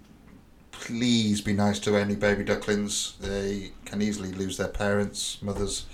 please 0.72 1.42
be 1.42 1.54
nice 1.54 1.80
to 1.80 1.96
any 1.96 2.16
baby 2.16 2.44
ducklings. 2.44 3.16
They 3.20 3.72
can 3.86 4.02
easily 4.02 4.32
lose 4.32 4.58
their 4.58 4.68
parents, 4.68 5.42
mothers. 5.42 5.86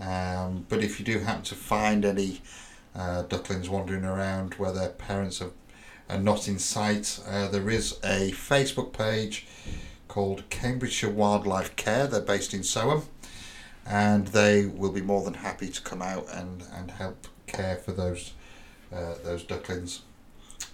Um, 0.00 0.64
but 0.68 0.82
if 0.82 0.98
you 0.98 1.04
do 1.04 1.18
happen 1.18 1.42
to 1.44 1.54
find 1.54 2.04
any 2.04 2.40
uh, 2.94 3.22
ducklings 3.22 3.68
wandering 3.68 4.04
around 4.04 4.54
where 4.54 4.72
their 4.72 4.88
parents 4.88 5.42
are, 5.42 5.52
are 6.08 6.18
not 6.18 6.48
in 6.48 6.58
sight, 6.58 7.20
uh, 7.28 7.48
there 7.48 7.68
is 7.68 7.98
a 8.02 8.32
Facebook 8.32 8.92
page 8.94 9.46
called 10.08 10.48
Cambridgeshire 10.48 11.10
Wildlife 11.10 11.76
Care. 11.76 12.06
They're 12.06 12.20
based 12.20 12.54
in 12.54 12.60
Soham 12.60 13.04
and 13.86 14.28
they 14.28 14.66
will 14.66 14.92
be 14.92 15.02
more 15.02 15.24
than 15.24 15.34
happy 15.34 15.68
to 15.68 15.80
come 15.82 16.00
out 16.02 16.26
and, 16.32 16.64
and 16.74 16.90
help 16.92 17.26
care 17.52 17.76
for 17.76 17.92
those 17.92 18.32
uh, 18.92 19.14
those 19.24 19.42
ducklings. 19.42 20.02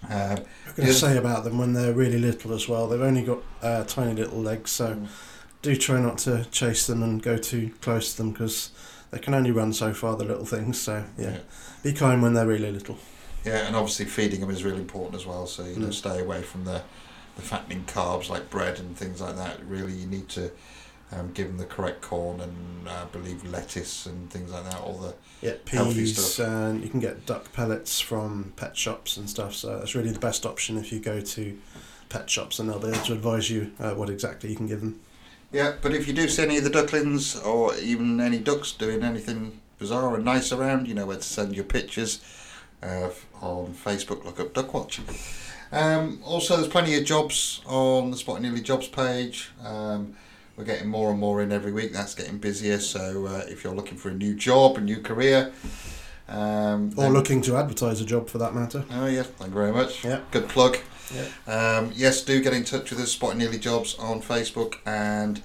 Um, 0.03 0.11
I'm 0.11 0.75
going 0.75 0.87
to 0.87 0.93
say 0.93 1.17
about 1.17 1.43
them 1.43 1.57
when 1.57 1.73
they're 1.73 1.93
really 1.93 2.19
little 2.19 2.53
as 2.53 2.67
well. 2.67 2.87
They've 2.87 3.01
only 3.01 3.23
got 3.23 3.39
uh, 3.61 3.83
tiny 3.85 4.13
little 4.13 4.39
legs, 4.39 4.71
so 4.71 4.95
mm. 4.95 5.07
do 5.61 5.75
try 5.75 5.99
not 5.99 6.17
to 6.19 6.45
chase 6.51 6.87
them 6.87 7.01
and 7.01 7.21
go 7.21 7.37
too 7.37 7.71
close 7.81 8.11
to 8.11 8.17
them 8.17 8.31
because 8.31 8.71
they 9.11 9.19
can 9.19 9.33
only 9.33 9.51
run 9.51 9.73
so 9.73 9.93
far. 9.93 10.15
The 10.15 10.25
little 10.25 10.45
things, 10.45 10.79
so 10.79 11.05
yeah. 11.17 11.31
yeah. 11.31 11.37
be 11.83 11.93
kind 11.93 12.21
when 12.21 12.33
they're 12.33 12.47
really 12.47 12.71
little. 12.71 12.97
Yeah, 13.45 13.65
and 13.65 13.75
obviously 13.75 14.05
feeding 14.05 14.41
them 14.41 14.49
is 14.49 14.63
really 14.63 14.81
important 14.81 15.15
as 15.15 15.25
well. 15.25 15.47
So 15.47 15.63
you 15.63 15.75
mm. 15.75 15.79
know, 15.79 15.91
stay 15.91 16.19
away 16.19 16.41
from 16.41 16.65
the 16.65 16.81
the 17.35 17.41
fattening 17.43 17.85
carbs 17.85 18.29
like 18.29 18.49
bread 18.49 18.79
and 18.79 18.97
things 18.97 19.21
like 19.21 19.35
that. 19.35 19.63
Really, 19.65 19.93
you 19.93 20.07
need 20.07 20.27
to 20.29 20.51
um, 21.11 21.31
give 21.33 21.47
them 21.47 21.57
the 21.57 21.65
correct 21.65 22.01
corn 22.01 22.41
and 22.41 22.87
uh, 22.87 23.03
I 23.03 23.05
believe 23.05 23.43
lettuce 23.45 24.05
and 24.05 24.29
things 24.29 24.51
like 24.51 24.65
that. 24.65 24.81
All 24.81 24.97
the 24.97 25.15
yeah 25.41 25.53
peas 25.65 26.39
and 26.39 26.83
you 26.83 26.89
can 26.89 26.99
get 26.99 27.25
duck 27.25 27.53
pellets 27.53 27.99
from 27.99 28.53
pet 28.55 28.75
shops 28.75 29.17
and 29.17 29.29
stuff. 29.29 29.53
So 29.55 29.79
that's 29.79 29.95
really 29.95 30.11
the 30.11 30.19
best 30.19 30.45
option 30.45 30.77
if 30.77 30.91
you 30.91 30.99
go 30.99 31.21
to 31.21 31.57
pet 32.09 32.29
shops 32.29 32.59
and 32.59 32.69
they'll 32.69 32.79
be 32.79 32.89
able 32.89 33.05
to 33.05 33.13
advise 33.13 33.49
you 33.49 33.71
uh, 33.79 33.93
what 33.93 34.09
exactly 34.09 34.49
you 34.49 34.55
can 34.55 34.67
give 34.67 34.81
them. 34.81 34.99
Yeah, 35.51 35.75
but 35.81 35.93
if 35.93 36.07
you 36.07 36.13
do 36.13 36.27
see 36.27 36.43
any 36.43 36.57
of 36.57 36.65
the 36.65 36.69
ducklings 36.69 37.37
or 37.37 37.73
even 37.75 38.19
any 38.19 38.39
ducks 38.39 38.73
doing 38.73 39.03
anything 39.03 39.61
bizarre 39.79 40.15
and 40.15 40.25
nice 40.25 40.51
around, 40.51 40.87
you 40.87 40.93
know 40.93 41.05
where 41.05 41.17
to 41.17 41.23
send 41.23 41.55
your 41.55 41.63
pictures. 41.63 42.21
Uh, 42.83 43.09
on 43.41 43.73
Facebook, 43.73 44.23
look 44.23 44.39
up 44.39 44.53
Duckwatch. 44.53 44.99
Um, 45.71 46.21
also, 46.23 46.57
there's 46.57 46.67
plenty 46.67 46.95
of 46.95 47.05
jobs 47.05 47.61
on 47.65 48.11
the 48.11 48.17
Spot 48.17 48.39
Nearly 48.39 48.61
jobs 48.61 48.87
page. 48.87 49.49
Um, 49.63 50.15
we're 50.57 50.65
getting 50.65 50.89
more 50.89 51.11
and 51.11 51.19
more 51.19 51.41
in 51.41 51.51
every 51.51 51.71
week. 51.71 51.93
That's 51.93 52.15
getting 52.15 52.39
busier. 52.39 52.79
So 52.79 53.27
uh, 53.27 53.43
if 53.47 53.63
you're 53.63 53.75
looking 53.75 53.97
for 53.97 54.09
a 54.09 54.13
new 54.13 54.33
job, 54.33 54.77
a 54.77 54.81
new 54.81 54.99
career, 54.99 55.53
um, 56.27 56.91
or 56.97 57.09
looking 57.09 57.41
to 57.43 57.55
advertise 57.55 58.01
a 58.01 58.05
job 58.05 58.27
for 58.27 58.39
that 58.39 58.53
matter. 58.53 58.83
Oh 58.91 59.05
yeah, 59.05 59.23
thank 59.23 59.51
you 59.51 59.55
very 59.55 59.71
much. 59.71 60.03
Yeah, 60.03 60.21
good 60.31 60.49
plug. 60.49 60.77
Yeah. 61.13 61.77
Um, 61.77 61.91
yes, 61.95 62.21
do 62.21 62.41
get 62.41 62.53
in 62.53 62.65
touch 62.65 62.89
with 62.89 62.99
us, 62.99 63.11
Spotting 63.11 63.37
Nearly 63.39 63.59
Jobs 63.59 63.95
on 63.97 64.21
Facebook 64.21 64.75
and 64.85 65.41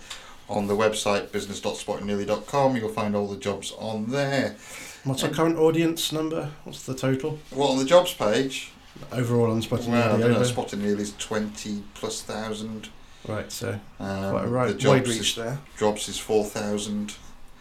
on 0.49 0.67
the 0.67 0.75
website 0.75 1.31
business.spottingely.com. 1.31 2.77
You'll 2.77 2.89
find 2.89 3.15
all 3.15 3.29
the 3.29 3.37
jobs 3.37 3.73
on 3.79 4.11
there. 4.11 4.57
What's 5.05 5.23
our 5.23 5.31
current 5.31 5.59
audience 5.59 6.11
number? 6.11 6.51
What's 6.65 6.85
the 6.85 6.95
total? 6.95 7.39
Well, 7.53 7.69
on 7.69 7.79
the 7.79 7.85
jobs 7.85 8.15
page. 8.15 8.73
Overall 9.13 9.51
on 9.51 9.63
Spotting 9.63 9.93
well, 9.93 10.19
Ely. 10.19 10.31
Well, 10.31 10.45
Spotting 10.45 10.83
Ely 10.83 11.01
is 11.01 11.15
twenty 11.19 11.83
plus 11.95 12.23
thousand. 12.23 12.89
Right, 13.27 13.51
so 13.53 13.79
um, 14.01 14.31
quite 14.31 14.45
a 14.45 14.49
right, 14.49 14.85
wide 14.85 15.07
reach 15.07 15.21
is, 15.21 15.35
there. 15.37 15.59
Drops 15.77 16.09
is 16.09 16.19
4,000. 16.19 17.15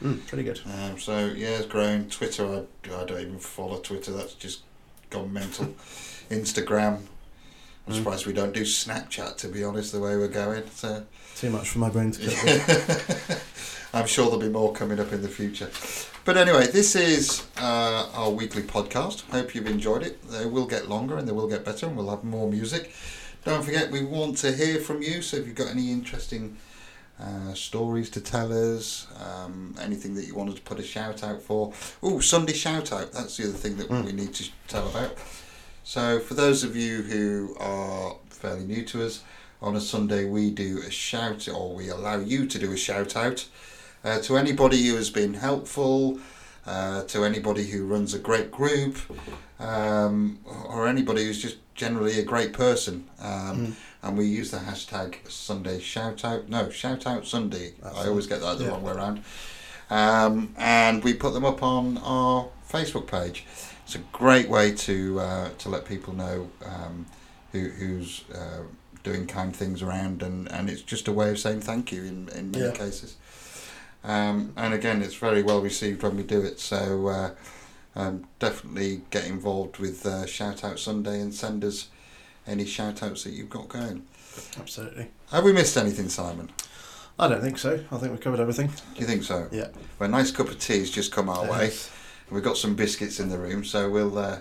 Mm, 0.03 0.25
pretty 0.27 0.43
good. 0.43 0.59
Um, 0.65 0.99
so, 0.99 1.27
yeah, 1.27 1.49
it's 1.49 1.67
growing. 1.67 2.09
Twitter, 2.09 2.45
I, 2.45 2.59
I 2.95 3.05
don't 3.05 3.21
even 3.21 3.39
follow 3.39 3.79
Twitter, 3.79 4.11
that's 4.11 4.33
just 4.33 4.61
gone 5.11 5.31
mental. 5.31 5.65
Instagram, 6.29 7.01
I'm 7.87 7.93
mm. 7.93 7.97
surprised 7.97 8.25
we 8.25 8.33
don't 8.33 8.53
do 8.53 8.61
Snapchat, 8.61 9.37
to 9.37 9.47
be 9.47 9.63
honest, 9.63 9.91
the 9.91 9.99
way 9.99 10.17
we're 10.17 10.27
going. 10.27 10.63
So 10.71 11.03
Too 11.35 11.51
much 11.51 11.69
for 11.69 11.79
my 11.79 11.89
brain 11.89 12.11
to 12.11 12.21
get 12.21 13.41
I'm 13.93 14.07
sure 14.07 14.25
there'll 14.25 14.39
be 14.39 14.47
more 14.47 14.71
coming 14.71 14.99
up 14.99 15.11
in 15.11 15.21
the 15.21 15.27
future. 15.27 15.69
But 16.23 16.37
anyway, 16.37 16.67
this 16.67 16.95
is 16.95 17.45
uh, 17.57 18.09
our 18.13 18.29
weekly 18.29 18.61
podcast. 18.61 19.29
Hope 19.31 19.53
you've 19.53 19.67
enjoyed 19.67 20.03
it. 20.03 20.21
They 20.29 20.45
will 20.45 20.65
get 20.65 20.87
longer 20.87 21.17
and 21.17 21.27
they 21.27 21.33
will 21.33 21.47
get 21.47 21.65
better, 21.65 21.87
and 21.87 21.97
we'll 21.97 22.09
have 22.09 22.23
more 22.23 22.49
music. 22.49 22.93
Don't 23.43 23.63
forget, 23.63 23.89
we 23.89 24.03
want 24.03 24.37
to 24.37 24.51
hear 24.51 24.79
from 24.79 25.01
you. 25.01 25.21
So 25.21 25.37
if 25.37 25.47
you've 25.47 25.55
got 25.55 25.69
any 25.69 25.91
interesting 25.91 26.57
uh, 27.19 27.53
stories 27.53 28.09
to 28.11 28.21
tell 28.21 28.51
us, 28.51 29.07
um, 29.19 29.75
anything 29.81 30.13
that 30.15 30.25
you 30.25 30.35
wanted 30.35 30.55
to 30.57 30.61
put 30.61 30.79
a 30.79 30.83
shout 30.83 31.23
out 31.23 31.41
for. 31.41 31.73
Oh, 32.03 32.19
Sunday 32.19 32.53
shout 32.53 32.91
out. 32.91 33.11
That's 33.11 33.37
the 33.37 33.45
other 33.45 33.53
thing 33.53 33.77
that 33.77 33.89
mm. 33.89 34.05
we 34.05 34.11
need 34.11 34.33
to 34.35 34.49
tell 34.67 34.87
about. 34.87 35.17
So 35.83 36.19
for 36.19 36.35
those 36.35 36.63
of 36.63 36.75
you 36.75 37.01
who 37.01 37.55
are 37.59 38.15
fairly 38.29 38.65
new 38.65 38.83
to 38.85 39.05
us, 39.05 39.23
on 39.61 39.75
a 39.75 39.81
Sunday 39.81 40.25
we 40.25 40.51
do 40.51 40.81
a 40.85 40.91
shout, 40.91 41.47
or 41.47 41.75
we 41.75 41.89
allow 41.89 42.19
you 42.19 42.47
to 42.47 42.59
do 42.59 42.71
a 42.71 42.77
shout 42.77 43.15
out 43.15 43.47
uh, 44.03 44.19
to 44.21 44.37
anybody 44.37 44.87
who 44.87 44.95
has 44.95 45.09
been 45.09 45.35
helpful. 45.35 46.19
Uh, 46.65 47.03
to 47.05 47.25
anybody 47.25 47.65
who 47.65 47.87
runs 47.87 48.13
a 48.13 48.19
great 48.19 48.51
group, 48.51 48.95
um, 49.59 50.37
or 50.67 50.87
anybody 50.87 51.25
who's 51.25 51.41
just 51.41 51.57
generally 51.75 52.19
a 52.19 52.23
great 52.23 52.53
person. 52.53 53.05
Um, 53.19 53.31
Mm. 53.67 53.73
And 54.03 54.17
we 54.17 54.25
use 54.25 54.49
the 54.49 54.57
hashtag 54.57 55.29
Sunday 55.29 55.79
shout 55.79 56.25
out. 56.25 56.49
No, 56.49 56.69
shout 56.71 57.05
out 57.05 57.27
Sunday. 57.27 57.73
That's 57.83 57.99
I 57.99 58.07
always 58.07 58.25
get 58.25 58.41
that 58.41 58.57
the 58.57 58.63
yeah. 58.63 58.69
wrong 58.71 58.81
way 58.81 58.93
around. 58.93 59.23
Um, 59.91 60.55
and 60.57 61.03
we 61.03 61.13
put 61.13 61.33
them 61.33 61.45
up 61.45 61.61
on 61.61 61.97
our 61.99 62.47
Facebook 62.67 63.05
page. 63.05 63.45
It's 63.85 63.93
a 63.95 63.99
great 64.11 64.49
way 64.49 64.71
to 64.73 65.19
uh, 65.19 65.49
to 65.59 65.69
let 65.69 65.85
people 65.85 66.13
know 66.15 66.49
um, 66.65 67.05
who, 67.51 67.69
who's 67.69 68.23
uh, 68.33 68.63
doing 69.03 69.27
kind 69.27 69.55
things 69.55 69.83
around, 69.83 70.23
and, 70.23 70.51
and 70.51 70.67
it's 70.69 70.81
just 70.81 71.07
a 71.07 71.11
way 71.11 71.29
of 71.29 71.37
saying 71.37 71.61
thank 71.61 71.91
you 71.91 72.03
in, 72.03 72.29
in 72.29 72.49
many 72.51 72.65
Yeah. 72.65 72.71
cases. 72.71 73.17
Um, 74.03 74.53
and 74.57 74.73
again, 74.73 75.01
it's 75.01 75.15
very 75.15 75.43
well 75.43 75.61
received 75.61 76.03
when 76.03 76.17
we 76.17 76.23
do 76.23 76.41
it. 76.41 76.59
So 76.59 77.07
uh, 77.07 77.31
um, 77.95 78.27
definitely 78.39 79.01
get 79.09 79.27
involved 79.27 79.77
with 79.77 80.05
uh, 80.05 80.25
Shout 80.25 80.63
Out 80.63 80.79
Sunday 80.79 81.19
and 81.19 81.33
send 81.33 81.63
us 81.63 81.89
any 82.47 82.65
shout 82.65 83.03
outs 83.03 83.23
that 83.23 83.33
you've 83.33 83.49
got 83.49 83.67
going. 83.67 84.05
Absolutely. 84.59 85.07
Have 85.31 85.43
we 85.43 85.53
missed 85.53 85.77
anything, 85.77 86.09
Simon? 86.09 86.49
I 87.19 87.27
don't 87.27 87.41
think 87.41 87.57
so. 87.57 87.83
I 87.91 87.97
think 87.97 88.11
we've 88.11 88.21
covered 88.21 88.39
everything. 88.39 88.67
Do 88.67 88.99
you 88.99 89.05
think 89.05 89.23
so? 89.23 89.47
Yeah. 89.51 89.67
Well, 89.99 90.09
a 90.09 90.11
nice 90.11 90.31
cup 90.31 90.47
of 90.47 90.59
tea's 90.59 90.89
just 90.89 91.11
come 91.11 91.29
our 91.29 91.49
way. 91.49 91.71
We've 92.31 92.43
got 92.43 92.57
some 92.57 92.75
biscuits 92.75 93.19
in 93.19 93.29
the 93.29 93.37
room, 93.37 93.63
so 93.63 93.89
we'll 93.89 94.17
uh, 94.17 94.39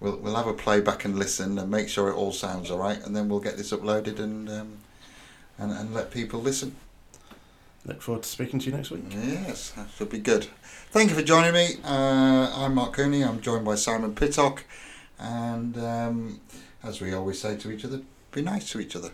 we'll 0.00 0.16
we'll 0.16 0.34
have 0.34 0.46
a 0.46 0.54
play 0.54 0.80
back 0.80 1.04
and 1.04 1.18
listen 1.18 1.58
and 1.58 1.70
make 1.70 1.88
sure 1.88 2.08
it 2.08 2.14
all 2.14 2.32
sounds 2.32 2.70
all 2.70 2.78
right, 2.78 3.00
and 3.04 3.14
then 3.14 3.28
we'll 3.28 3.40
get 3.40 3.56
this 3.56 3.70
uploaded 3.70 4.18
and 4.18 4.48
um, 4.48 4.78
and 5.58 5.70
and 5.70 5.94
let 5.94 6.10
people 6.10 6.40
listen. 6.40 6.74
Look 7.88 8.02
forward 8.02 8.22
to 8.24 8.28
speaking 8.28 8.60
to 8.60 8.66
you 8.66 8.76
next 8.76 8.90
week. 8.90 9.04
Yes, 9.08 9.70
that 9.70 9.86
should 9.96 10.10
be 10.10 10.18
good. 10.18 10.46
Thank 10.90 11.08
you 11.08 11.16
for 11.16 11.22
joining 11.22 11.54
me. 11.54 11.76
Uh, 11.82 12.52
I'm 12.54 12.74
Mark 12.74 12.92
Cooney. 12.92 13.24
I'm 13.24 13.40
joined 13.40 13.64
by 13.64 13.76
Simon 13.76 14.14
Pittock, 14.14 14.64
and 15.18 15.74
um, 15.78 16.40
as 16.82 17.00
we 17.00 17.14
always 17.14 17.40
say 17.40 17.56
to 17.56 17.70
each 17.70 17.86
other, 17.86 18.02
be 18.30 18.42
nice 18.42 18.70
to 18.72 18.80
each 18.80 18.94
other. 18.94 19.10